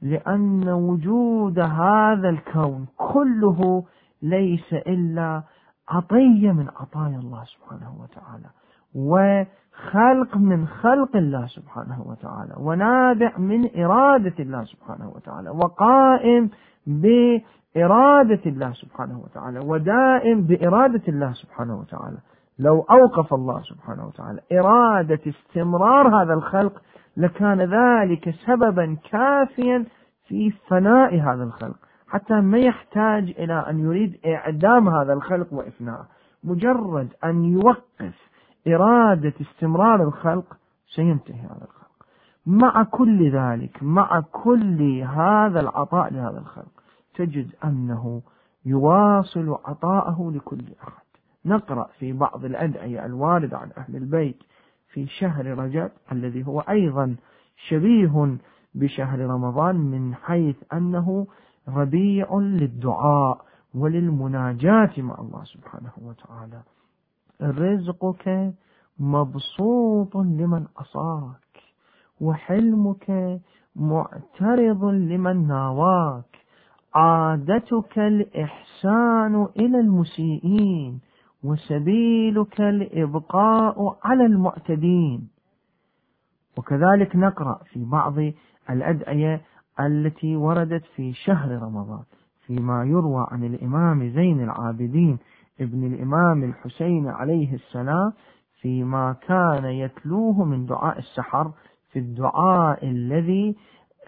لأن 0.01 0.69
وجود 0.69 1.59
هذا 1.59 2.29
الكون 2.29 2.87
كله 2.97 3.83
ليس 4.21 4.73
إلا 4.73 5.43
عطية 5.89 6.51
من 6.51 6.67
عطايا 6.79 7.17
الله 7.17 7.43
سبحانه 7.43 7.95
وتعالى 8.01 8.49
وخلق 8.95 10.37
من 10.37 10.67
خلق 10.67 11.15
الله 11.15 11.45
سبحانه 11.47 12.01
وتعالى 12.05 12.53
ونابع 12.57 13.37
من 13.37 13.83
إرادة 13.83 14.33
الله 14.39 14.63
سبحانه 14.63 15.11
وتعالى 15.15 15.49
وقائم 15.49 16.49
بإرادة 16.87 18.41
الله 18.45 18.71
سبحانه 18.71 19.19
وتعالى 19.19 19.59
ودائم 19.59 20.41
بإرادة 20.41 21.03
الله 21.07 21.33
سبحانه 21.33 21.79
وتعالى. 21.79 22.17
لو 22.59 22.81
أوقف 22.81 23.33
الله 23.33 23.61
سبحانه 23.61 24.07
وتعالى 24.07 24.41
إرادة 24.51 25.19
استمرار 25.27 26.23
هذا 26.23 26.33
الخلق 26.33 26.81
لكان 27.17 27.61
ذلك 27.61 28.29
سببا 28.29 28.97
كافيا 29.11 29.85
في 30.27 30.51
فناء 30.51 31.19
هذا 31.19 31.43
الخلق. 31.43 31.86
حتى 32.07 32.33
ما 32.33 32.57
يحتاج 32.57 33.23
إلى 33.23 33.53
أن 33.53 33.79
يريد 33.79 34.19
إعدام 34.25 34.89
هذا 34.89 35.13
الخلق 35.13 35.53
وإفناءه 35.53 36.07
مجرد 36.43 37.09
أن 37.23 37.45
يوقف 37.45 38.29
إرادة 38.67 39.33
استمرار 39.41 40.03
الخلق 40.03 40.57
سينتهي 40.95 41.39
هذا 41.39 41.63
الخلق. 41.63 41.87
مع 42.45 42.83
كل 42.83 43.31
ذلك 43.31 43.83
مع 43.83 44.19
كل 44.31 45.01
هذا 45.01 45.59
العطاء 45.59 46.13
لهذا 46.13 46.39
الخلق 46.39 46.83
تجد 47.15 47.49
أنه 47.63 48.21
يواصل 48.65 49.49
عطاءه 49.65 50.31
لكل 50.35 50.63
أحد. 50.83 51.07
نقرأ 51.45 51.89
في 51.99 52.13
بعض 52.13 52.45
الأدعية 52.45 53.05
الواردة 53.05 53.57
عن 53.57 53.69
أهل 53.77 53.95
البيت 53.95 54.43
في 54.87 55.07
شهر 55.07 55.45
رجب 55.45 55.91
الذي 56.11 56.47
هو 56.47 56.59
أيضا 56.59 57.15
شبيه 57.67 58.37
بشهر 58.75 59.19
رمضان 59.19 59.75
من 59.75 60.15
حيث 60.15 60.55
أنه 60.73 61.27
ربيع 61.67 62.35
للدعاء 62.35 63.41
وللمناجاة 63.75 64.91
مع 64.97 65.15
الله 65.19 65.43
سبحانه 65.43 65.91
وتعالى. 66.01 66.61
رزقك 67.41 68.53
مبسوط 68.99 70.15
لمن 70.17 70.65
أصاك 70.77 71.57
وحلمك 72.21 73.39
معترض 73.75 74.83
لمن 74.85 75.47
ناواك. 75.47 76.37
عادتك 76.95 77.99
الإحسان 77.99 79.47
إلى 79.59 79.79
المسيئين 79.79 80.99
وسبيلك 81.43 82.61
الإبقاء 82.61 83.97
على 84.03 84.25
المعتدين. 84.25 85.29
وكذلك 86.57 87.15
نقرأ 87.15 87.59
في 87.63 87.85
بعض 87.85 88.13
الأدعية 88.69 89.41
التي 89.79 90.35
وردت 90.35 90.83
في 90.95 91.13
شهر 91.13 91.51
رمضان 91.51 92.03
فيما 92.45 92.83
يروى 92.83 93.27
عن 93.31 93.43
الإمام 93.43 94.09
زين 94.09 94.43
العابدين 94.43 95.17
ابن 95.59 95.93
الإمام 95.93 96.43
الحسين 96.43 97.07
عليه 97.07 97.53
السلام 97.53 98.13
فيما 98.61 99.15
كان 99.27 99.65
يتلوه 99.65 100.43
من 100.43 100.65
دعاء 100.65 100.99
السحر 100.99 101.51
في 101.91 101.99
الدعاء 101.99 102.89
الذي 102.89 103.55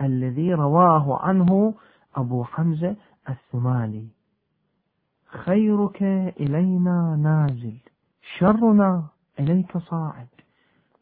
الذي 0.01 0.53
رواه 0.53 1.26
عنه 1.26 1.74
أبو 2.15 2.43
حمزة 2.43 2.95
الثمالي 3.30 4.07
خيرك 5.26 6.03
إلينا 6.39 7.15
نازل 7.15 7.78
شرنا 8.38 9.03
إليك 9.39 9.78
صاعد. 9.78 10.28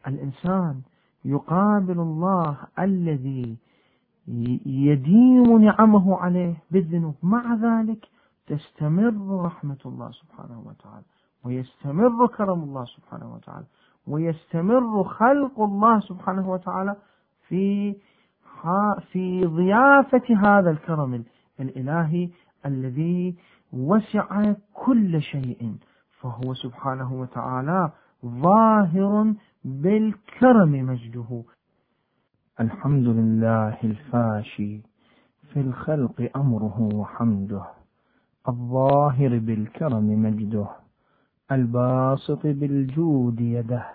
الإنسان 0.08 0.82
يقابل 1.26 2.00
الله 2.00 2.58
الذي 2.80 3.58
يديم 4.66 5.58
نعمه 5.62 6.18
عليه 6.18 6.56
بالذنوب. 6.72 7.16
مع 7.24 7.54
ذلك 7.54 8.08
تستمر 8.48 9.46
رحمة 9.46 9.78
الله 9.86 10.12
سبحانه 10.12 10.64
وتعالى 10.66 11.06
ويستمر 11.44 12.28
كرم 12.28 12.64
الله 12.64 12.86
سبحانه 12.86 13.34
وتعالى 13.34 13.66
ويستمر 14.08 15.04
خلق 15.04 15.60
الله 15.62 16.00
سبحانه 16.00 16.50
وتعالى 16.52 16.96
في 17.48 17.96
في 19.12 19.46
ضيافة 19.46 20.36
هذا 20.36 20.72
الكرم 20.72 21.24
الإلهي 21.60 22.30
الذي 22.66 23.36
وسع 23.74 24.54
كل 24.74 25.22
شيء 25.22 25.76
فهو 26.20 26.54
سبحانه 26.54 27.14
وتعالى 27.14 27.92
ظاهر 28.26 29.34
بالكرم 29.64 30.72
مجده. 30.72 31.44
الحمد 32.60 33.08
لله 33.08 33.78
الفاشي 33.84 34.82
في 35.54 35.60
الخلق 35.60 36.30
أمره 36.36 36.90
وحمده 36.94 37.64
الظاهر 38.50 39.38
بالكرم 39.40 40.24
مجده 40.24 40.68
الباسط 41.52 42.44
بالجود 42.44 43.40
يده 43.42 43.86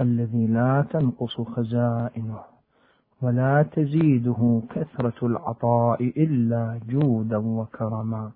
الذي 0.00 0.46
لا 0.46 0.84
تنقص 0.90 1.40
خزائنه 1.40 2.40
ولا 3.22 3.62
تزيده 3.62 4.62
كثرة 4.70 5.26
العطاء 5.26 6.04
إلا 6.04 6.80
جودا 6.88 7.36
وكرما. 7.36 8.30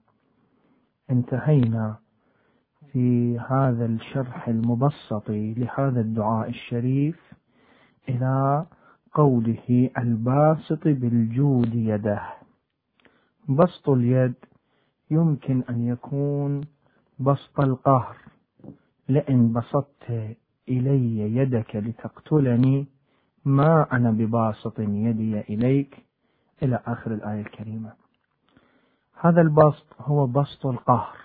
انتهينا 1.10 1.96
في 2.92 3.38
هذا 3.38 3.86
الشرح 3.86 4.48
المبسط 4.48 5.24
لهذا 5.30 6.00
الدعاء 6.00 6.48
الشريف 6.48 7.32
إلى 8.08 8.66
قوله 9.12 9.90
الباسط 9.98 10.84
بالجود 10.84 11.74
يده. 11.74 12.22
بسط 13.48 13.88
اليد 13.88 14.34
يمكن 15.10 15.62
أن 15.70 15.86
يكون 15.86 16.60
بسط 17.18 17.60
القهر. 17.60 18.16
لئن 19.08 19.52
بسطت 19.52 20.36
إلي 20.68 21.36
يدك 21.36 21.76
لتقتلني 21.76 22.86
ما 23.44 23.86
أنا 23.92 24.10
بباسط 24.10 24.78
يدي 24.80 25.40
إليك. 25.40 25.96
إلى 26.62 26.80
آخر 26.86 27.14
الآية 27.14 27.40
الكريمة. 27.40 27.92
هذا 29.20 29.40
البسط 29.40 29.86
هو 30.00 30.26
بسط 30.26 30.66
القهر. 30.66 31.16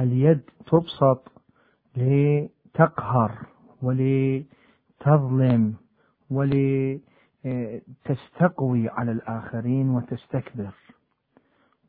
اليد 0.00 0.40
تبسط 0.66 1.32
لتقهر 1.96 3.32
ولتظلم. 3.82 5.74
ولتستقوي 8.04 8.88
على 8.88 9.12
الآخرين 9.12 9.90
وتستكبر. 9.90 10.74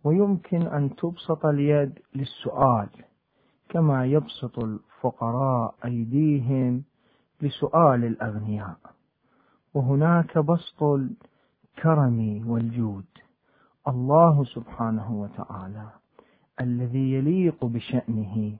ويمكن 0.04 0.62
أن 0.62 0.96
تبسط 0.96 1.46
اليد 1.46 2.00
للسؤال 2.16 2.90
كما 3.70 4.06
يبسط 4.06 4.60
الفقراء 4.60 5.76
أيديهم 5.86 6.84
لسؤال 7.42 8.04
الأغنياء. 8.06 8.78
وهناك 9.74 10.38
بسط 10.38 10.84
الكرم 10.84 12.44
والجود. 12.48 13.06
الله 13.88 14.44
سبحانه 14.44 15.12
وتعالى 15.22 15.90
الذي 16.62 17.14
يليق 17.14 17.66
بشأنه 17.66 18.56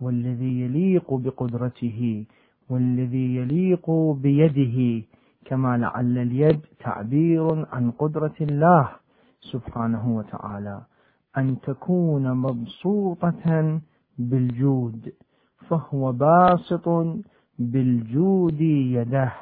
والذي 0.00 0.60
يليق 0.60 1.14
بقدرته 1.14 2.24
والذي 2.68 3.36
يليق 3.36 3.90
بيده 4.22 5.06
كما 5.44 5.76
لعل 5.78 6.18
اليد 6.18 6.60
تعبير 6.80 7.66
عن 7.72 7.90
قدرة 7.90 8.34
الله 8.40 8.88
سبحانه 9.40 10.16
وتعالى. 10.16 10.80
أن 11.38 11.60
تكون 11.60 12.32
مبسوطة 12.32 13.80
بالجود 14.18 15.12
فهو 15.68 16.12
باسط 16.12 16.88
بالجود 17.58 18.60
يده 18.60 19.32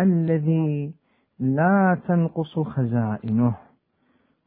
الذي 0.00 0.92
لا 1.38 1.98
تنقص 2.08 2.58
خزائنه 2.58 3.54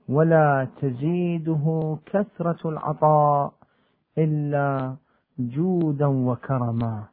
ولا 0.10 0.68
تزيده 0.82 1.98
كثرة 2.06 2.70
العطاء 2.70 3.54
إلا 4.18 4.96
جودا 5.40 6.06
وكرما. 6.06 7.04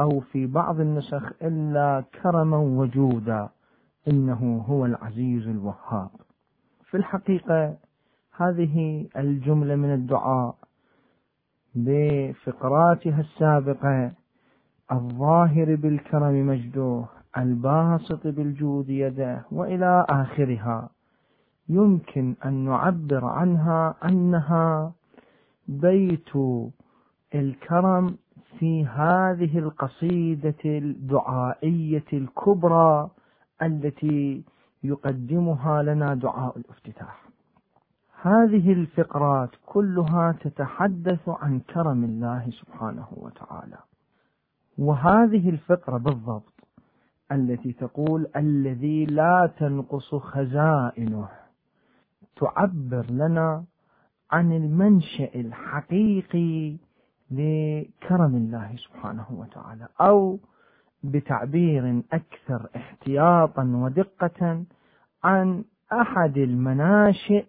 أو 0.00 0.20
في 0.20 0.46
بعض 0.46 0.80
النسخ 0.80 1.32
إلا 1.42 2.04
كرما 2.22 2.56
وجودا 2.56 3.48
إنه 4.08 4.64
هو 4.68 4.86
العزيز 4.86 5.48
الوهاب. 5.48 6.10
في 6.84 6.96
الحقيقة 6.96 7.76
هذه 8.36 9.06
الجملة 9.16 9.76
من 9.76 9.94
الدعاء 9.94 10.54
بفقراتها 11.74 13.20
السابقة 13.20 14.12
الظاهر 14.92 15.74
بالكرم 15.74 16.46
مجده 16.46 17.04
الباسط 17.38 18.26
بالجود 18.26 18.88
يده 18.88 19.44
وإلى 19.52 20.06
آخرها. 20.08 20.88
يمكن 21.68 22.34
أن 22.44 22.52
نعبر 22.52 23.24
عنها 23.24 23.94
أنها 24.04 24.92
بيت 25.68 26.30
الكرم 27.34 28.16
في 28.58 28.86
هذه 28.86 29.58
القصيدة 29.58 30.64
الدعائية 30.64 32.04
الكبرى 32.12 33.10
التي 33.62 34.44
يقدمها 34.82 35.82
لنا 35.82 36.14
دعاء 36.14 36.58
الافتتاح. 36.58 37.26
هذه 38.22 38.72
الفقرات 38.72 39.50
كلها 39.66 40.32
تتحدث 40.40 41.28
عن 41.28 41.60
كرم 41.60 42.04
الله 42.04 42.50
سبحانه 42.50 43.06
وتعالى. 43.16 43.78
وهذه 44.78 45.50
الفقرة 45.50 45.98
بالضبط 45.98 46.56
التي 47.32 47.72
تقول 47.72 48.26
الذي 48.36 49.04
لا 49.04 49.50
تنقص 49.58 50.14
خزائنه 50.14 51.28
تعبر 52.36 53.06
لنا 53.10 53.64
عن 54.30 54.52
المنشأ 54.52 55.30
الحقيقي 55.34 56.76
لكرم 57.30 58.34
الله 58.36 58.76
سبحانه 58.76 59.26
وتعالى 59.30 59.88
أو 60.00 60.38
بتعبير 61.04 62.02
أكثر 62.12 62.68
احتياطا 62.76 63.62
ودقة 63.64 64.64
عن 65.24 65.64
أحد 65.92 66.38
المناشئ 66.38 67.44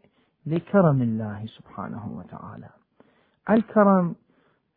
لكرم 0.46 1.02
الله 1.02 1.46
سبحانه 1.46 2.08
وتعالى. 2.18 2.70
الكرم 3.50 4.16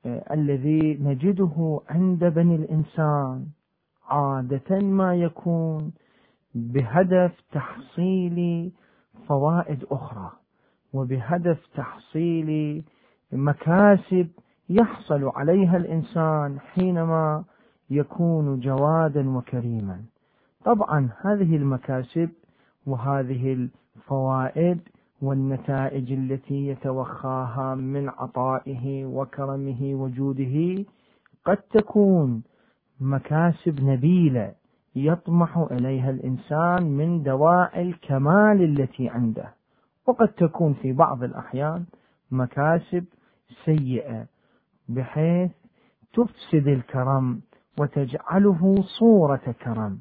آه، 0.07 0.35
الذي 0.35 0.99
نجده 1.03 1.81
عند 1.91 2.25
بني 2.25 2.57
الإنسان 2.57 3.47
عادة 4.09 4.79
ما 4.81 5.15
يكون 5.15 5.93
بهدف 6.55 7.33
تحصيل 7.53 8.71
فوائد 9.29 9.85
أخرى 9.91 10.31
وبهدف 10.93 11.67
تحصيل 11.75 12.83
مكاسب 13.33 14.29
يحصل 14.71 15.31
عليها 15.35 15.77
الإنسان 15.77 16.61
حينما 16.61 17.45
يكون 17.91 18.61
جوادا 18.61 19.37
وكريما. 19.37 20.01
طبعا 20.65 21.09
هذه 21.21 21.57
المكاسب 21.57 22.31
وهذه 22.87 23.53
الفوائد 23.97 24.81
والنتائج 25.23 26.13
التي 26.13 26.67
يتوخاها 26.67 27.75
من 27.75 28.09
عطائه 28.09 29.05
وكرمه 29.05 29.95
وجوده 29.95 30.85
قد 31.45 31.57
تكون 31.57 32.43
مكاسب 33.01 33.85
نبيلة 33.85 34.53
يطمح 34.97 35.59
إليها 35.71 36.11
الإنسان 36.11 36.83
من 36.83 37.23
دواعي 37.23 37.83
الكمال 37.83 38.63
التي 38.63 39.09
عنده. 39.09 39.55
وقد 40.07 40.29
تكون 40.29 40.75
في 40.75 40.93
بعض 40.93 41.23
الأحيان 41.23 41.85
مكاسب 42.31 43.05
سيئة 43.65 44.27
بحيث 44.95 45.51
تفسد 46.13 46.69
الكرم 46.69 47.41
وتجعله 47.79 48.75
صورة 48.99 49.55
كرم. 49.65 50.01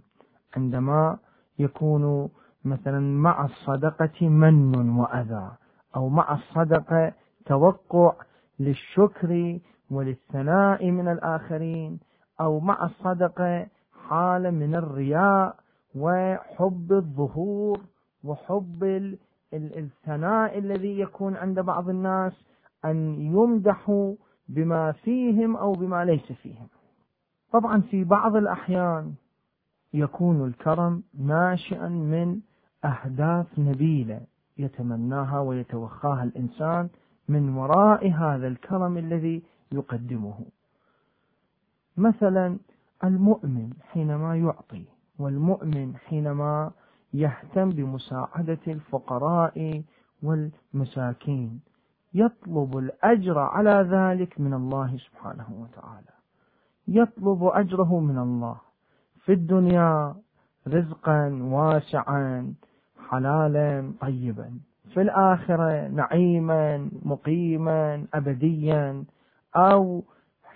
عندما 0.57 1.17
يكون 1.59 2.29
مثلا 2.65 2.99
مع 2.99 3.45
الصدقة 3.45 4.29
من 4.29 4.89
وأذى 4.89 5.51
أو 5.95 6.09
مع 6.09 6.33
الصدقة 6.33 7.13
توقع 7.45 8.13
للشكر 8.59 9.59
وللثناء 9.91 10.91
من 10.91 11.07
الآخرين 11.07 11.99
أو 12.41 12.59
مع 12.59 12.85
الصدقة 12.85 13.67
حالة 14.09 14.49
من 14.49 14.75
الرياء 14.75 15.55
وحب 15.95 16.91
الظهور 16.91 17.79
وحب 18.23 18.83
الثناء 19.53 20.57
الذي 20.57 20.99
يكون 20.99 21.35
عند 21.35 21.59
بعض 21.59 21.89
الناس 21.89 22.33
أن 22.85 23.21
يمدحوا 23.21 24.15
بما 24.49 24.91
فيهم 24.91 25.57
أو 25.57 25.71
بما 25.71 26.05
ليس 26.05 26.31
فيهم. 26.31 26.67
طبعا 27.51 27.81
في 27.81 28.03
بعض 28.03 28.35
الأحيان 28.35 29.13
يكون 29.93 30.47
الكرم 30.47 31.03
ناشئا 31.19 31.87
من 31.87 32.39
أهداف 32.85 33.59
نبيلة 33.59 34.21
يتمناها 34.57 35.39
ويتوخاها 35.39 36.23
الإنسان 36.23 36.89
من 37.27 37.55
وراء 37.55 38.11
هذا 38.11 38.47
الكرم 38.47 38.97
الذي 38.97 39.43
يقدمه. 39.71 40.39
مثلا 41.97 42.57
المؤمن 43.03 43.73
حينما 43.81 44.35
يعطي 44.35 44.83
والمؤمن 45.19 45.97
حينما 45.97 46.71
يهتم 47.13 47.69
بمساعدة 47.69 48.59
الفقراء 48.67 49.83
والمساكين. 50.23 51.59
يطلب 52.13 52.77
الأجر 52.77 53.39
على 53.39 53.87
ذلك 53.91 54.39
من 54.39 54.53
الله 54.53 54.97
سبحانه 54.97 55.47
وتعالى. 55.51 56.13
يطلب 56.87 57.43
أجره 57.43 57.99
من 57.99 58.17
الله. 58.17 58.57
في 59.25 59.33
الدنيا 59.33 60.15
رزقا 60.67 61.39
واسعا 61.43 62.53
حلالا 63.09 63.93
طيبا. 64.01 64.59
في 64.93 65.01
الآخرة 65.01 65.87
نعيما 65.87 66.89
مقيما 67.05 68.05
أبديا 68.13 69.03
أو 69.55 70.03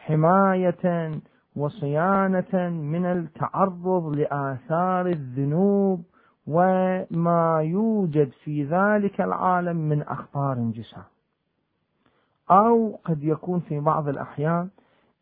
حماية 0.06 1.12
وصيانة 1.56 2.70
من 2.70 3.06
التعرض 3.06 4.16
لآثار 4.16 5.08
الذنوب 5.08 6.04
وما 6.48 7.62
يوجد 7.62 8.30
في 8.44 8.64
ذلك 8.64 9.22
العالم 9.22 9.78
من 9.78 10.02
أخطار 10.02 10.56
جسام 10.60 11.13
أو 12.52 13.00
قد 13.06 13.24
يكون 13.24 13.60
في 13.60 13.80
بعض 13.80 14.08
الأحيان 14.08 14.70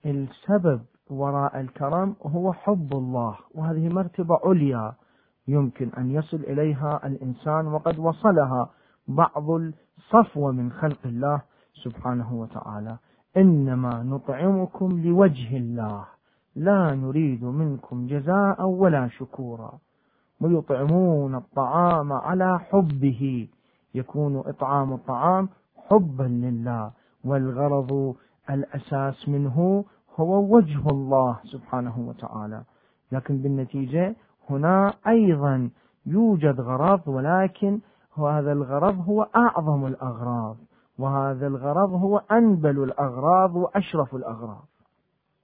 السبب 0.06 0.82
وراء 1.10 1.60
الكرم 1.60 2.16
هو 2.26 2.54
حب 2.54 2.94
الله 2.94 3.38
وهذه 3.56 3.90
مرتبة 3.90 4.40
عليا 4.46 4.94
يمكن 5.48 5.90
أن 5.98 6.12
يصل 6.12 6.38
إليها 6.38 7.08
الإنسان 7.08 7.68
وقد 7.68 8.00
وصلها 8.00 8.70
بعض 9.08 9.50
الصفوة 9.52 10.52
من 10.52 10.72
خلق 10.72 11.00
الله 11.06 11.42
سبحانه 11.84 12.34
وتعالى. 12.34 12.98
إنما 13.38 14.04
نطعمكم 14.04 15.02
لوجه 15.02 15.58
الله 15.58 16.06
لا 16.56 16.96
نريد 16.96 17.44
منكم 17.44 18.08
جزاء 18.08 18.66
ولا 18.66 19.08
شكورا. 19.08 19.72
ويطعمون 20.42 21.36
الطعام 21.36 22.14
على 22.14 22.60
حبه 22.60 23.48
يكون 23.96 24.38
إطعام 24.38 24.94
الطعام 24.94 25.50
حبا 25.90 26.24
لله. 26.24 26.92
والغرض 27.26 28.16
الأساس 28.50 29.30
منه 29.30 29.86
هو 30.16 30.56
وجه 30.56 30.90
الله 30.90 31.40
سبحانه 31.44 32.00
وتعالى. 32.00 32.64
لكن 33.12 33.38
بالنتيجة 33.38 34.16
هنا 34.50 34.94
أيضا 35.08 35.70
يوجد 36.06 36.62
غرض 36.62 37.08
ولكن 37.08 37.80
هذا 38.18 38.52
الغرض 38.52 39.10
هو 39.10 39.28
أعظم 39.36 39.86
الأغراض 39.86 40.58
وهذا 41.00 41.48
الغرض 41.48 41.94
هو 41.94 42.18
أنبل 42.32 42.84
الأغراض 42.84 43.56
وأشرف 43.56 44.16
الأغراض. 44.16 44.66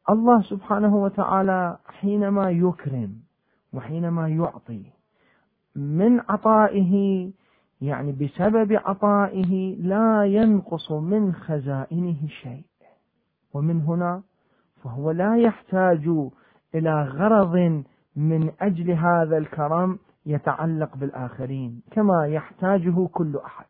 الله 0.10 0.42
سبحانه 0.42 0.96
وتعالى 0.96 1.78
حينما 1.88 2.52
يكرم 2.52 3.16
وحينما 3.74 4.28
يعطي 4.28 4.84
من 5.76 6.20
عطائه 6.20 7.32
يعني 7.82 8.12
بسبب 8.12 8.74
عطائه 8.74 9.76
لا 9.76 10.26
ينقص 10.26 10.92
من 10.92 11.34
خزائنه 11.34 12.28
شيء. 12.28 12.64
ومن 13.54 13.82
هنا 13.82 14.22
فهو 14.84 15.12
لا 15.12 15.38
يحتاج 15.38 16.10
إلى 16.76 17.04
غرض 17.04 17.84
من 18.16 18.52
أجل 18.62 18.92
هذا 18.92 19.38
الكرم 19.38 20.00
يتعلق 20.26 20.98
بالآخرين 20.98 21.82
كما 21.92 22.28
يحتاجه 22.28 23.08
كل 23.08 23.38
أحد. 23.46 23.66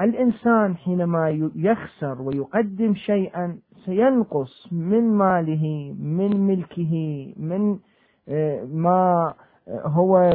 الإنسان 0.00 0.76
حينما 0.76 1.50
يخسر 1.56 2.22
ويقدم 2.22 2.94
شيئا 2.94 3.58
سينقص 3.84 4.68
من 4.72 5.12
ماله 5.14 5.94
من 6.00 6.46
ملكه 6.46 6.94
من 7.36 7.78
آه، 8.28 8.64
ما 8.64 9.34
هو 9.68 10.32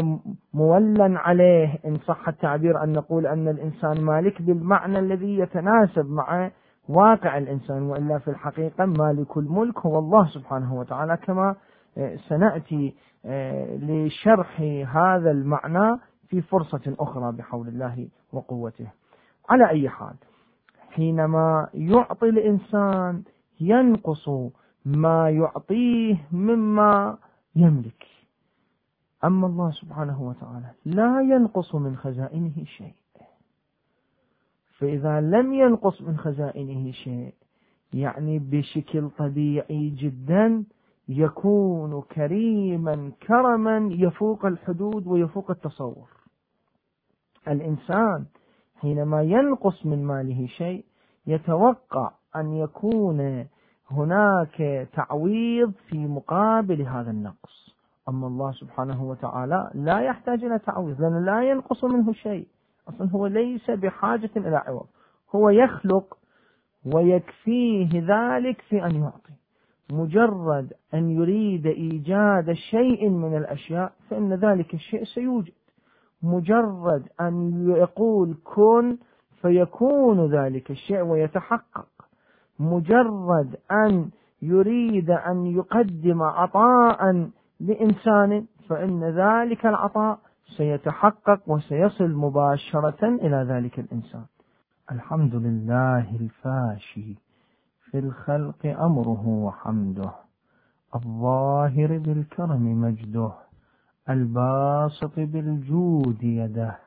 مولا 0.53 1.19
عليه 1.19 1.79
إن 1.85 1.97
صح 1.97 2.27
التعبير 2.27 2.83
أن 2.83 2.93
نقول 2.93 3.27
أن 3.27 3.47
الإنسان 3.47 4.01
مالك 4.01 4.41
بالمعنى 4.41 4.99
الذي 4.99 5.37
يتناسب 5.39 6.09
مع 6.09 6.51
واقع 6.89 7.37
الإنسان 7.37 7.83
وإلا 7.83 8.17
في 8.19 8.27
الحقيقة 8.27 8.85
مالك 8.85 9.37
الملك 9.37 9.79
هو 9.79 9.99
الله 9.99 10.27
سبحانه 10.27 10.75
وتعالى 10.75 11.17
كما 11.17 11.55
سنأتي 12.29 12.95
لشرح 13.79 14.61
هذا 14.95 15.31
المعنى 15.31 15.99
في 16.27 16.41
فرصة 16.41 16.95
أخرى 16.99 17.31
بحول 17.31 17.67
الله 17.67 18.07
وقوته. 18.33 18.87
على 19.49 19.69
أي 19.69 19.89
حال 19.89 20.15
حينما 20.91 21.67
يعطي 21.73 22.29
الإنسان 22.29 23.23
ينقص 23.61 24.29
ما 24.85 25.29
يعطيه 25.29 26.17
مما 26.31 27.17
يملك. 27.55 28.10
أما 29.23 29.47
الله 29.47 29.71
سبحانه 29.71 30.21
وتعالى 30.21 30.71
لا 30.85 31.21
ينقص 31.21 31.75
من 31.75 31.97
خزائنه 31.97 32.63
شيء. 32.65 32.93
فإذا 34.77 35.21
لم 35.21 35.53
ينقص 35.53 36.01
من 36.01 36.17
خزائنه 36.17 36.91
شيء 36.91 37.33
يعني 37.93 38.39
بشكل 38.39 39.09
طبيعي 39.09 39.89
جدا 39.89 40.63
يكون 41.07 42.01
كريما 42.01 43.11
كرما 43.27 43.89
يفوق 43.91 44.45
الحدود 44.45 45.07
ويفوق 45.07 45.51
التصور. 45.51 46.09
الإنسان 47.47 48.25
حينما 48.75 49.21
ينقص 49.23 49.85
من 49.85 50.03
ماله 50.03 50.47
شيء 50.47 50.85
يتوقع 51.27 52.11
أن 52.35 52.53
يكون 52.53 53.47
هناك 53.91 54.87
تعويض 54.93 55.71
في 55.87 55.97
مقابل 56.07 56.81
هذا 56.81 57.11
النقص. 57.11 57.70
أما 58.11 58.27
الله 58.27 58.51
سبحانه 58.51 59.03
وتعالى 59.03 59.71
لا 59.75 59.99
يحتاج 59.99 60.43
إلى 60.43 60.59
تعويض 60.59 61.01
لأنه 61.01 61.19
لا 61.19 61.49
ينقص 61.49 61.83
منه 61.83 62.13
شيء. 62.13 62.47
أصلا 62.89 63.09
هو 63.09 63.27
ليس 63.27 63.71
بحاجة 63.71 64.29
إلى 64.37 64.55
عوض. 64.55 64.85
هو 65.35 65.49
يخلق 65.49 66.17
ويكفيه 66.93 67.89
ذلك 67.93 68.61
في 68.61 68.85
أن 68.85 68.95
يعطي. 68.95 69.33
مجرد 69.91 70.73
أن 70.93 71.09
يريد 71.09 71.65
إيجاد 71.65 72.53
شيء 72.53 73.09
من 73.09 73.37
الأشياء 73.37 73.91
فإن 74.09 74.33
ذلك 74.33 74.73
الشيء 74.73 75.03
سيوجد. 75.03 75.53
مجرد 76.23 77.03
أن 77.21 77.65
يقول 77.77 78.37
كن 78.43 78.97
فيكون 79.41 80.25
ذلك 80.25 80.71
الشيء 80.71 81.01
ويتحقق. 81.01 81.87
مجرد 82.59 83.55
أن 83.71 84.09
يريد 84.41 85.09
أن 85.09 85.45
يقدم 85.45 86.23
عطاء 86.23 87.29
لإنسان 87.61 88.45
فإن 88.69 89.03
ذلك 89.03 89.65
العطاء 89.65 90.19
سيتحقق 90.57 91.39
وسيصل 91.47 92.11
مباشرة 92.11 93.03
إلى 93.03 93.45
ذلك 93.49 93.79
الإنسان. 93.79 94.25
الحمد 94.91 95.35
لله 95.35 96.15
الفاشي 96.15 97.15
في 97.91 97.99
الخلق 97.99 98.65
أمره 98.65 99.27
وحمده. 99.27 100.11
الظاهر 100.95 101.97
بالكرم 101.97 102.81
مجده. 102.81 103.31
الباسط 104.09 105.19
بالجود 105.19 106.23
يده. 106.23 106.77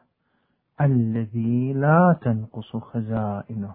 الذي 0.81 1.73
لا 1.73 2.17
تنقص 2.23 2.77
خزائنه. 2.77 3.75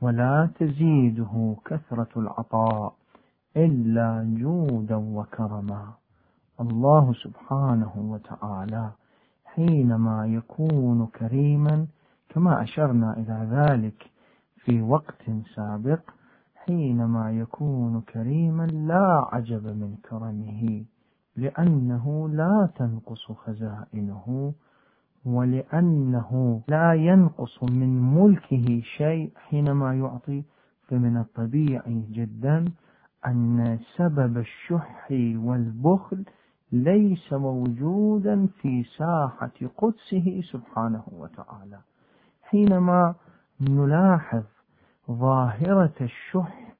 ولا 0.00 0.48
تزيده 0.58 1.56
كثرة 1.64 2.08
العطاء 2.16 2.94
إلا 3.56 4.34
جودا 4.38 4.96
وكرما. 4.96 5.92
الله 6.60 7.12
سبحانه 7.12 7.92
وتعالى 7.96 8.90
حينما 9.44 10.26
يكون 10.26 11.06
كريما 11.06 11.86
كما 12.28 12.62
أشرنا 12.62 13.16
إلى 13.16 13.48
ذلك 13.50 14.10
في 14.56 14.82
وقت 14.82 15.22
سابق 15.54 16.00
حينما 16.56 17.32
يكون 17.32 18.00
كريما 18.00 18.66
لا 18.66 19.28
عجب 19.32 19.66
من 19.66 19.96
كرمه 20.10 20.84
لأنه 21.36 22.28
لا 22.28 22.68
تنقص 22.76 23.32
خزائنه 23.32 24.52
ولأنه 25.24 26.62
لا 26.68 26.92
ينقص 26.94 27.62
من 27.62 28.14
ملكه 28.14 28.80
شيء 28.96 29.32
حينما 29.36 29.94
يعطي 29.94 30.42
فمن 30.88 31.16
الطبيعي 31.16 32.02
جدا 32.10 32.64
أن 33.26 33.78
سبب 33.96 34.38
الشح 34.38 35.06
والبخل 35.36 36.24
ليس 36.72 37.32
موجودا 37.32 38.46
في 38.46 38.84
ساحة 38.98 39.50
قدسه 39.78 40.40
سبحانه 40.52 41.02
وتعالى. 41.12 41.78
حينما 42.42 43.14
نلاحظ 43.60 44.42
ظاهرة 45.10 45.94
الشح 46.00 46.74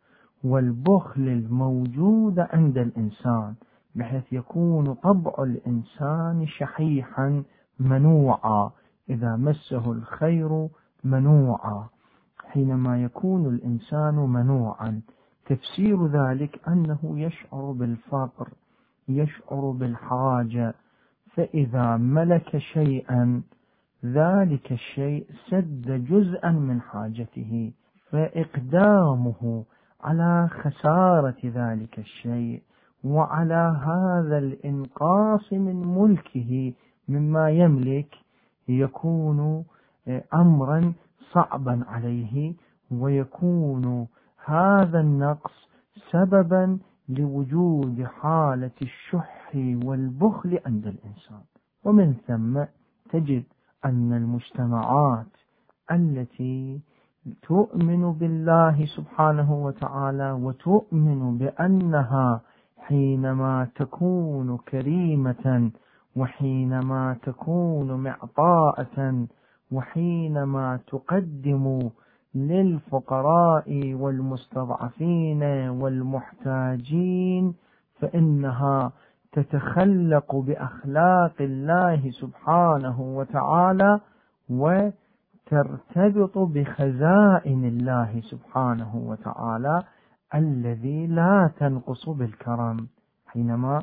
والبخل 0.44 1.22
الموجودة 1.28 2.48
عند 2.52 2.78
الإنسان 2.78 3.54
بحيث 3.94 4.32
يكون 4.32 4.94
طبع 4.94 5.32
الإنسان 5.38 6.46
شحيحا 6.46 7.42
منوعا 7.80 8.70
إذا 9.10 9.36
مسه 9.36 9.92
الخير 9.92 10.68
منوعا. 11.04 11.88
حينما 12.46 13.02
يكون 13.02 13.46
الإنسان 13.46 14.14
منوعا 14.14 15.00
تفسير 15.46 16.06
ذلك 16.06 16.68
أنه 16.68 16.98
يشعر 17.04 17.72
بالفقر 17.72 18.48
يشعر 19.08 19.70
بالحاجة 19.70 20.74
فإذا 21.34 21.96
ملك 21.96 22.58
شيئا 22.58 23.42
ذلك 24.04 24.72
الشيء 24.72 25.26
سد 25.50 26.04
جزءا 26.04 26.50
من 26.50 26.80
حاجته 26.80 27.72
فإقدامه 28.10 29.64
على 30.00 30.48
خسارة 30.48 31.36
ذلك 31.44 31.98
الشيء 31.98 32.62
وعلى 33.04 33.80
هذا 33.84 34.38
الإنقاص 34.38 35.52
من 35.52 35.76
ملكه 35.98 36.72
مما 37.08 37.50
يملك 37.50 38.14
يكون 38.68 39.64
أمرا 40.34 40.92
صعبا 41.32 41.84
عليه 41.88 42.54
ويكون 42.90 44.06
هذا 44.44 45.00
النقص 45.00 45.68
سببا 46.10 46.78
لوجود 47.08 48.02
حالة 48.04 48.70
الشح 48.82 49.52
والبخل 49.84 50.58
عند 50.66 50.86
الإنسان. 50.86 51.42
ومن 51.84 52.14
ثم 52.26 52.64
تجد 53.10 53.44
أن 53.84 54.12
المجتمعات 54.12 55.26
التي 55.92 56.80
تؤمن 57.42 58.12
بالله 58.12 58.86
سبحانه 58.96 59.64
وتعالى 59.64 60.32
وتؤمن 60.32 61.38
بأنها 61.38 62.40
حينما 62.78 63.68
تكون 63.74 64.56
كريمة 64.58 65.70
وحينما 66.16 67.16
تكون 67.22 67.92
معطاءة 68.02 69.26
وحينما 69.72 70.80
تقدم 70.86 71.90
للفقراء 72.34 73.94
والمستضعفين 73.94 75.42
والمحتاجين 75.68 77.54
فإنها 78.00 78.92
تتخلق 79.32 80.36
بأخلاق 80.36 81.34
الله 81.40 82.10
سبحانه 82.10 83.00
وتعالى 83.00 84.00
وترتبط 84.50 86.38
بخزائن 86.38 87.64
الله 87.64 88.20
سبحانه 88.20 88.96
وتعالى 88.96 89.82
الذي 90.34 91.06
لا 91.06 91.50
تنقص 91.58 92.08
بالكرم 92.08 92.86
حينما 93.26 93.82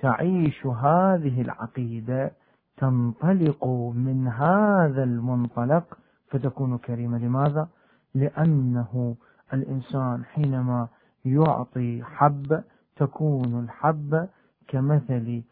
تعيش 0.00 0.66
هذه 0.66 1.40
العقيدة 1.40 2.32
تنطلق 2.76 3.66
من 3.94 4.28
هذا 4.28 5.02
المنطلق 5.02 5.98
فتكون 6.30 6.78
كريمة 6.78 7.18
لماذا؟ 7.18 7.68
لأنه 8.14 9.16
الإنسان 9.52 10.24
حينما 10.24 10.88
يعطي 11.24 12.02
حب 12.02 12.62
تكون 12.96 13.64
الحبة 13.64 14.28
كمثل 14.68 15.42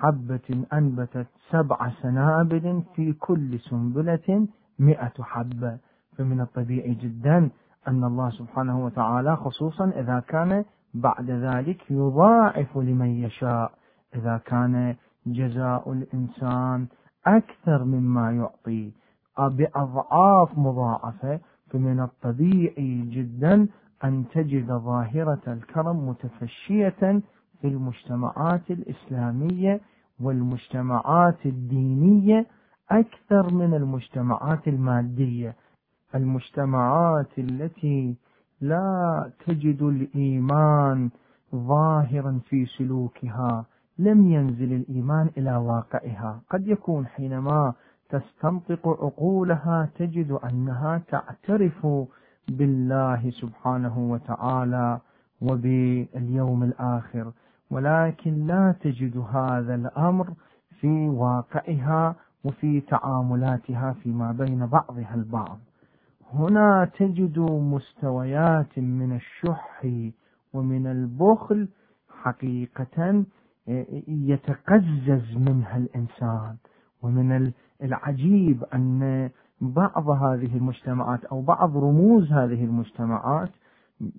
حبة 0.00 0.64
أنبتت 0.72 1.26
سبع 1.50 1.90
سنابل 2.02 2.82
في 2.94 3.12
كل 3.12 3.58
سنبلة 3.60 4.46
مئة 4.78 5.22
حبة 5.22 5.78
فمن 6.16 6.40
الطبيعي 6.40 6.94
جدا 6.94 7.50
أن 7.88 8.04
الله 8.04 8.30
سبحانه 8.30 8.84
وتعالى 8.84 9.36
خصوصا 9.36 9.84
إذا 9.90 10.20
كان 10.28 10.64
بعد 10.94 11.30
ذلك 11.30 11.90
يضاعف 11.90 12.76
لمن 12.78 13.06
يشاء. 13.10 13.72
إذا 14.14 14.40
كان 14.44 14.94
جزاء 15.26 15.92
الإنسان 15.92 16.86
أكثر 17.26 17.84
مما 17.84 18.32
يعطي 18.32 18.92
بأضعاف 19.38 20.58
مضاعفة 20.58 21.40
فمن 21.72 22.00
الطبيعي 22.00 23.02
جدا 23.10 23.68
أن 24.04 24.24
تجد 24.34 24.66
ظاهرة 24.72 25.40
الكرم 25.46 26.08
متفشية 26.08 27.20
في 27.60 27.68
المجتمعات 27.68 28.70
الإسلامية 28.70 29.80
والمجتمعات 30.20 31.46
الدينية 31.46 32.46
أكثر 32.90 33.54
من 33.54 33.74
المجتمعات 33.74 34.68
المادية. 34.68 35.56
المجتمعات 36.14 37.38
التي 37.38 38.16
لا 38.60 39.30
تجد 39.46 39.82
الإيمان 39.82 41.10
ظاهرا 41.54 42.40
في 42.48 42.66
سلوكها 42.66 43.64
لم 43.98 44.28
ينزل 44.32 44.72
الإيمان 44.72 45.30
إلى 45.38 45.56
واقعها. 45.56 46.40
قد 46.50 46.68
يكون 46.68 47.06
حينما 47.06 47.72
تستنطق 48.12 48.88
عقولها 48.88 49.88
تجد 49.98 50.30
أنها 50.32 51.02
تعترف 51.08 51.86
بالله 52.48 53.30
سبحانه 53.30 53.98
وتعالى 53.98 55.00
وباليوم 55.40 56.62
الآخر. 56.62 57.32
ولكن 57.70 58.46
لا 58.46 58.74
تجد 58.80 59.16
هذا 59.16 59.74
الأمر 59.74 60.26
في 60.80 61.08
واقعها 61.08 62.14
وفي 62.44 62.80
تعاملاتها 62.80 63.92
فيما 63.92 64.32
بين 64.32 64.66
بعضها 64.66 65.14
البعض. 65.14 65.58
هنا 66.32 66.90
تجد 66.98 67.38
مستويات 67.74 68.78
من 68.78 69.16
الشح 69.16 69.86
ومن 70.54 70.86
البخل 70.86 71.68
حقيقة 72.22 73.24
يتقزز 74.08 75.36
منها 75.36 75.76
الإنسان. 75.76 76.56
ومن 77.02 77.52
العجيب 77.82 78.64
أن 78.74 79.30
بعض 79.60 80.08
هذه 80.10 80.56
المجتمعات 80.56 81.24
أو 81.24 81.40
بعض 81.42 81.76
رموز 81.76 82.32
هذه 82.32 82.64
المجتمعات 82.64 83.50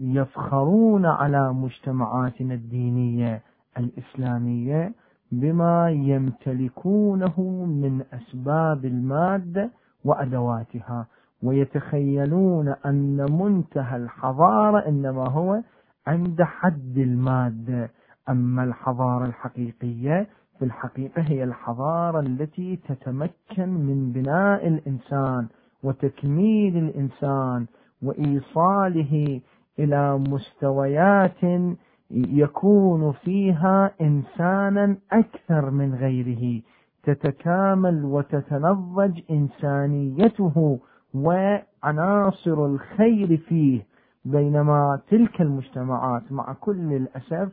يفخرون 0.01 1.05
على 1.05 1.53
مجتمعاتنا 1.53 2.53
الدينية 2.53 3.41
الإسلامية 3.77 4.93
بما 5.31 5.89
يمتلكونه 5.89 7.41
من 7.65 8.03
أسباب 8.13 8.85
المادة 8.85 9.69
وأدواتها 10.05 11.07
ويتخيلون 11.43 12.67
أن 12.85 13.25
منتهى 13.31 13.97
الحضارة 13.97 14.87
إنما 14.87 15.29
هو 15.29 15.61
عند 16.07 16.41
حد 16.43 16.97
المادة 16.97 17.89
أما 18.29 18.63
الحضارة 18.63 19.25
الحقيقية 19.25 20.27
في 20.63 20.67
الحقيقة 20.67 21.21
هي 21.21 21.43
الحضارة 21.43 22.19
التي 22.19 22.75
تتمكن 22.75 23.69
من 23.69 24.11
بناء 24.11 24.67
الإنسان 24.67 25.47
وتكميل 25.83 26.77
الإنسان 26.77 27.65
وإيصاله 28.03 29.41
إلى 29.79 30.17
مستويات 30.17 31.71
يكون 32.11 33.11
فيها 33.11 33.91
إنسانا 34.01 34.97
أكثر 35.11 35.69
من 35.71 35.95
غيره. 35.95 36.61
تتكامل 37.03 38.05
وتتنضج 38.05 39.19
إنسانيته 39.31 40.79
وعناصر 41.13 42.65
الخير 42.65 43.37
فيه 43.37 43.85
بينما 44.25 44.99
تلك 45.09 45.41
المجتمعات 45.41 46.31
مع 46.31 46.53
كل 46.53 46.93
الأسف 46.93 47.49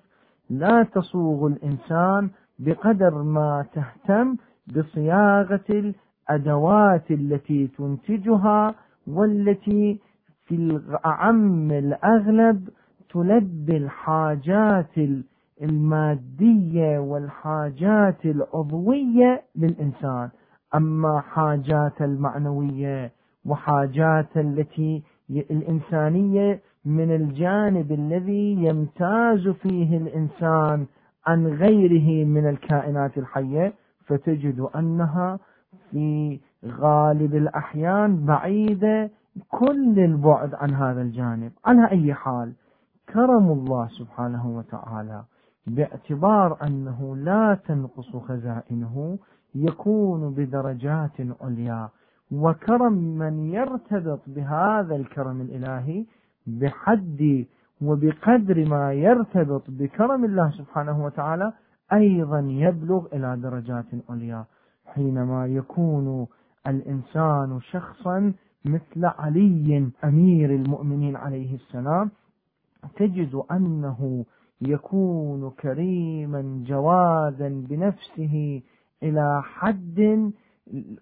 لا 0.51 0.83
تصوغ 0.83 1.47
الإنسان 1.47 2.31
بقدر 2.61 3.23
ما 3.23 3.65
تهتم 3.75 4.37
بصياغة 4.77 5.65
الأدوات 5.71 7.11
التي 7.11 7.67
تنتجها 7.67 8.75
والتي 9.07 9.99
في 10.47 10.55
الأعم 10.55 11.71
الأغلب 11.73 12.69
تلبي 13.13 13.77
الحاجات 13.77 14.99
المادية 15.63 16.99
والحاجات 16.99 18.25
العضوية 18.27 19.43
للإنسان. 19.57 20.29
أما 20.75 21.21
حاجات 21.21 22.03
المعنوية 22.03 23.13
وحاجات 23.47 24.37
التي 24.37 25.03
الإنسانية 25.31 26.61
من 26.85 27.15
الجانب 27.15 27.93
الذي 27.93 28.53
يمتاز 28.65 29.49
فيه 29.49 29.97
الإنسان 29.97 30.87
عن 31.27 31.47
غيره 31.47 32.25
من 32.27 32.49
الكائنات 32.49 33.19
الحية 33.19 33.73
فتجد 34.07 34.61
أنها 34.77 35.39
في 35.91 36.41
غالب 36.67 37.35
الأحيان 37.35 38.25
بعيدة 38.25 39.11
كل 39.51 39.99
البعد 39.99 40.55
عن 40.55 40.75
هذا 40.75 41.03
الجانب. 41.03 41.53
على 41.65 41.91
أي 41.91 42.15
حال 42.15 42.53
كرم 43.13 43.51
الله 43.53 43.89
سبحانه 43.89 44.57
وتعالى 44.57 45.25
باعتبار 45.67 46.59
أنه 46.67 47.17
لا 47.17 47.59
تنقص 47.69 48.17
خزائنه 48.17 49.19
يكون 49.55 50.35
بدرجات 50.35 51.21
عليا. 51.41 51.89
وكرم 52.33 52.93
من 52.93 53.53
يرتبط 53.55 54.21
بهذا 54.27 54.97
الكرم 54.97 55.41
الإلهي 55.41 56.07
بحد 56.47 57.47
وبقدر 57.83 58.69
ما 58.69 58.93
يرتبط 58.93 59.63
بكرم 59.69 60.25
الله 60.25 60.51
سبحانه 60.51 61.05
وتعالى 61.05 61.53
أيضا 61.93 62.39
يبلغ 62.39 63.07
إلى 63.13 63.37
درجات 63.37 63.87
عليا. 64.11 64.45
حينما 64.87 65.47
يكون 65.47 66.27
الإنسان 66.67 67.61
شخصا 67.61 68.33
مثل 68.65 69.05
علي 69.05 69.91
أمير 70.05 70.51
المؤمنين 70.51 71.17
عليه 71.17 71.55
السلام 71.55 72.11
تجد 72.97 73.43
أنه 73.51 74.25
يكون 74.61 75.51
كريما 75.51 76.65
جوادا 76.67 77.49
بنفسه 77.69 78.63
إلى 79.03 79.43
حد 79.43 80.31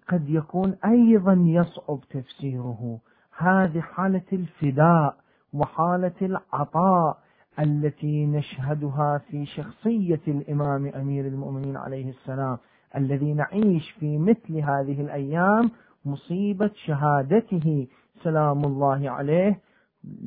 قد 0.09 0.29
يكون 0.29 0.75
أيضا 0.85 1.33
يصعب 1.33 1.99
تفسيره. 2.09 2.99
هذه 3.37 3.79
حالة 3.79 4.29
الفداء. 4.33 5.15
وحالة 5.53 6.13
العطاء 6.21 7.17
التي 7.59 8.25
نشهدها 8.25 9.17
في 9.17 9.45
شخصية 9.45 10.21
الإمام 10.27 10.85
أمير 10.87 11.27
المؤمنين 11.27 11.77
عليه 11.77 12.09
السلام 12.09 12.57
الذي 12.95 13.33
نعيش 13.33 13.91
في 13.91 14.17
مثل 14.17 14.57
هذه 14.57 15.01
الأيام 15.01 15.71
مصيبة 16.05 16.71
شهادته. 16.85 17.87
سلام 18.23 18.65
الله 18.65 19.09
عليه. 19.09 19.59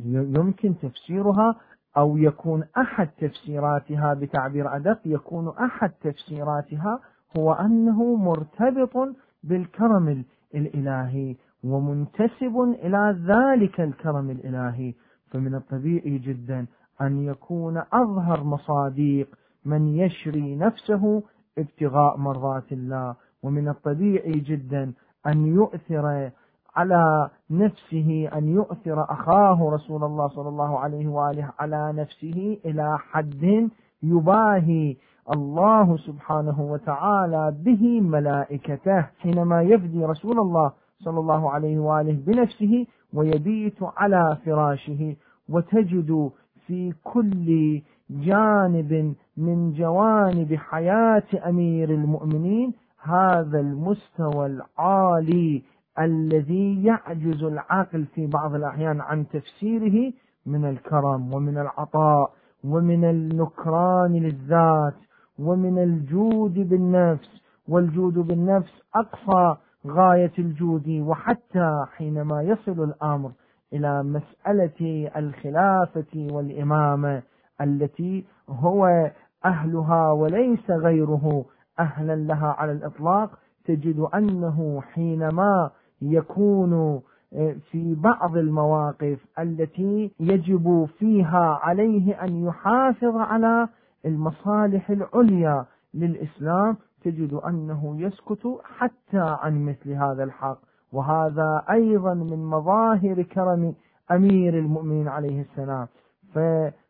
يمكن 0.05 0.75
تفسيرها 0.79 1.57
أو 1.97 2.17
يكون 2.17 2.65
أحد 2.79 3.09
تفسيراتها 3.19 4.15
بتعبير 4.15 4.77
أدق 4.77 5.01
يكون 5.07 5.49
أحد 5.49 5.91
تفسيراتها 5.91 7.01
هو 7.37 7.53
أنه 7.53 8.17
مرتبط 8.17 9.17
بالكرم 9.45 10.25
الإلهي 10.55 11.37
ومنتسب 11.65 12.77
إلى 12.83 13.17
ذلك 13.27 13.81
الكرم 13.81 14.31
الإلهي. 14.31 14.95
فمن 15.33 15.55
الطبيعي 15.55 16.19
جدا 16.19 16.67
أن 17.01 17.25
يكون 17.25 17.83
أظهر 17.93 18.45
مصاديق 18.45 19.29
من 19.65 19.89
يشري 19.89 20.57
نفسه 20.57 21.23
ابتغاء 21.59 22.17
مرضات 22.17 22.73
الله. 22.73 23.15
ومن 23.43 23.69
الطبيعي 23.69 24.33
جدا 24.33 24.93
أن 25.27 25.47
يؤثر 25.47 26.31
على 26.77 27.31
نفسه 27.51 28.29
أن 28.35 28.49
يؤثر 28.49 29.03
أخاه 29.13 29.71
رسول 29.73 30.05
الله 30.05 30.29
صلى 30.29 30.49
الله 30.49 30.79
عليه 30.79 31.09
وآله 31.09 31.53
على 31.59 31.93
نفسه 31.93 32.59
إلى 32.65 32.99
حد 32.99 33.71
يباهي 34.03 34.97
الله 35.33 35.97
سبحانه 35.97 36.61
وتعالى 36.61 37.55
به 37.65 38.01
ملائكته. 38.01 39.01
حينما 39.19 39.63
يفدي 39.63 40.05
رسول 40.05 40.39
الله 40.39 40.73
صلى 40.99 41.21
الله 41.21 41.51
عليه 41.51 41.79
وآله 41.79 42.19
بنفسه 42.27 42.87
ويبيت 43.15 43.79
على 43.97 44.37
فراشه 44.45 45.17
وتجد 45.49 46.31
في 46.67 46.93
كل 47.05 47.81
جانب 48.11 49.15
من 49.37 49.73
جوانب 49.73 50.55
حياة 50.55 51.49
أمير 51.49 51.91
المؤمنين 51.91 52.73
هذا 53.03 53.61
المستوى 53.61 54.47
العالي 54.47 55.63
الذي 55.99 56.85
يعجز 56.85 57.43
العقل 57.45 58.05
في 58.15 58.27
بعض 58.27 58.55
الأحيان 58.55 59.01
عن 59.01 59.29
تفسيره 59.29 60.13
من 60.47 60.65
الكرم 60.65 61.35
ومن 61.35 61.59
العطاء 61.59 62.33
ومن 62.65 63.05
النكران 63.05 64.13
للذات 64.13 64.95
ومن 65.39 65.79
الجود 65.79 66.55
بالنفس 66.55 67.43
والجود 67.69 68.15
بالنفس 68.15 68.73
أقصى 68.95 69.57
غاية 69.87 70.33
الجود 70.39 70.89
وحتى 70.89 71.85
حينما 71.97 72.43
يصل 72.43 72.85
الأمر 72.85 73.31
إلى 73.73 74.03
مسألة 74.03 75.11
الخلافة 75.17 76.29
والإمامة 76.33 77.23
التي 77.61 78.25
هو 78.49 79.11
أهلها 79.45 80.11
وليس 80.13 80.71
غيره 80.71 81.45
أهلا 81.79 82.17
لها 82.17 82.55
على 82.59 82.73
الإطلاق 82.73 83.31
تجد 83.65 83.99
أنه 84.15 84.81
حينما 84.93 85.71
يكون 86.03 87.01
آه، 87.35 87.57
في 87.71 87.95
بعض 87.95 88.37
المواقف 88.37 89.19
التي 89.39 90.11
يجب 90.21 90.89
فيها 90.99 91.59
عليه 91.63 92.25
أن 92.25 92.45
يحافظ 92.47 93.17
على 93.17 93.69
المصالح 94.07 94.91
العليا 94.91 95.65
للإسلام 95.95 96.77
تجد 97.05 97.33
أنه 97.35 97.97
يسكت 97.99 98.61
حتى 98.79 99.37
عن 99.43 99.65
مثل 99.65 99.93
هذا 99.93 100.25
الحق. 100.25 100.59
وهذا 100.93 101.65
أيضا 101.71 102.15
من 102.15 102.45
مظاهر 102.45 103.23
كرم 103.23 103.75
أمير 104.11 104.59
المؤمنين 104.59 105.09
عليه 105.09 105.41
السلام. 105.41 105.87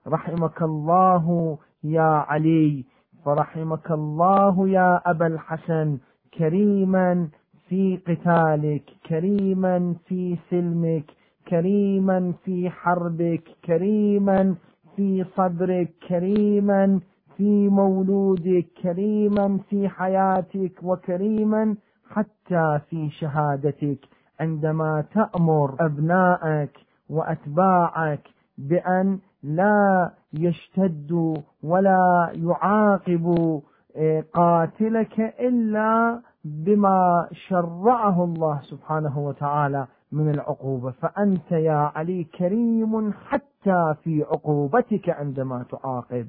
رحمك 0.08 0.62
الله 0.62 1.58
يا 1.84 2.10
علي. 2.28 2.84
فرحمك 3.24 3.90
الله 3.90 4.68
يا 4.68 5.00
أبا 5.10 5.26
الحسن. 5.26 5.98
كريما 6.38 7.28
في 7.68 7.96
قتالك 7.96 8.84
كريما 9.08 9.94
في 10.06 10.38
سلمك 10.50 11.04
كريما 11.48 12.32
في 12.44 12.70
حربك 12.70 13.42
كريما 13.64 14.54
في 14.96 15.24
صدرك 15.36 15.92
كريما 16.08 17.00
في 17.36 17.68
مولودك 17.68 18.66
كريما 18.82 19.58
في 19.70 19.88
حياتك 19.88 20.72
وكريما 20.82 21.76
حتى 22.10 22.80
في 22.90 23.10
شهادتك. 23.10 23.98
عندما 24.40 25.04
تأمر 25.14 25.76
أبنائك 25.80 26.70
وأتباعك 27.10 28.28
بأن 28.58 29.18
لا 29.42 30.10
يشتدوا 30.32 31.36
ولا 31.62 32.30
يعاقبوا 32.32 33.60
إيه، 33.96 34.26
قاتلك 34.34 35.20
إلا 35.20 36.20
بما 36.44 37.28
شرعه 37.32 38.24
الله 38.24 38.60
سبحانه 38.62 39.18
وتعالى 39.18 39.86
من 40.12 40.30
العقوبة. 40.30 40.90
فأنت 40.90 41.52
يا 41.52 41.90
علي 41.94 42.24
كريم 42.24 43.12
حتى 43.12 43.94
في 44.02 44.22
عقوبتك 44.22 45.10
عندما 45.10 45.64
تعاقب. 45.70 46.26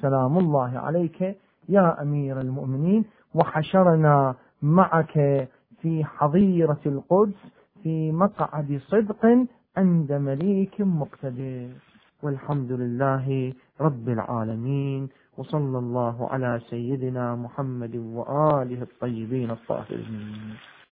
سلام 0.00 0.38
الله 0.38 0.78
عليك 0.78 1.36
يا 1.68 2.02
أمير 2.02 2.40
المؤمنين 2.40 3.04
وحشرنا 3.34 4.34
معك 4.62 5.48
في 5.82 6.04
حظيرة 6.04 6.80
القدس 6.86 7.40
في 7.82 8.12
مقعد 8.12 8.80
صدق 8.86 9.46
عند 9.76 10.12
مليك 10.12 10.80
مقتدر. 10.80 11.68
والحمد 12.22 12.72
لله 12.72 13.52
رب 13.80 14.08
العالمين 14.08 15.08
وصلى 15.38 15.78
الله 15.78 16.28
على 16.30 16.60
سيدنا 16.70 17.34
محمد 17.34 17.96
وآله 17.96 18.82
الطيبين 18.82 19.50
الطاهرين. 19.50 20.54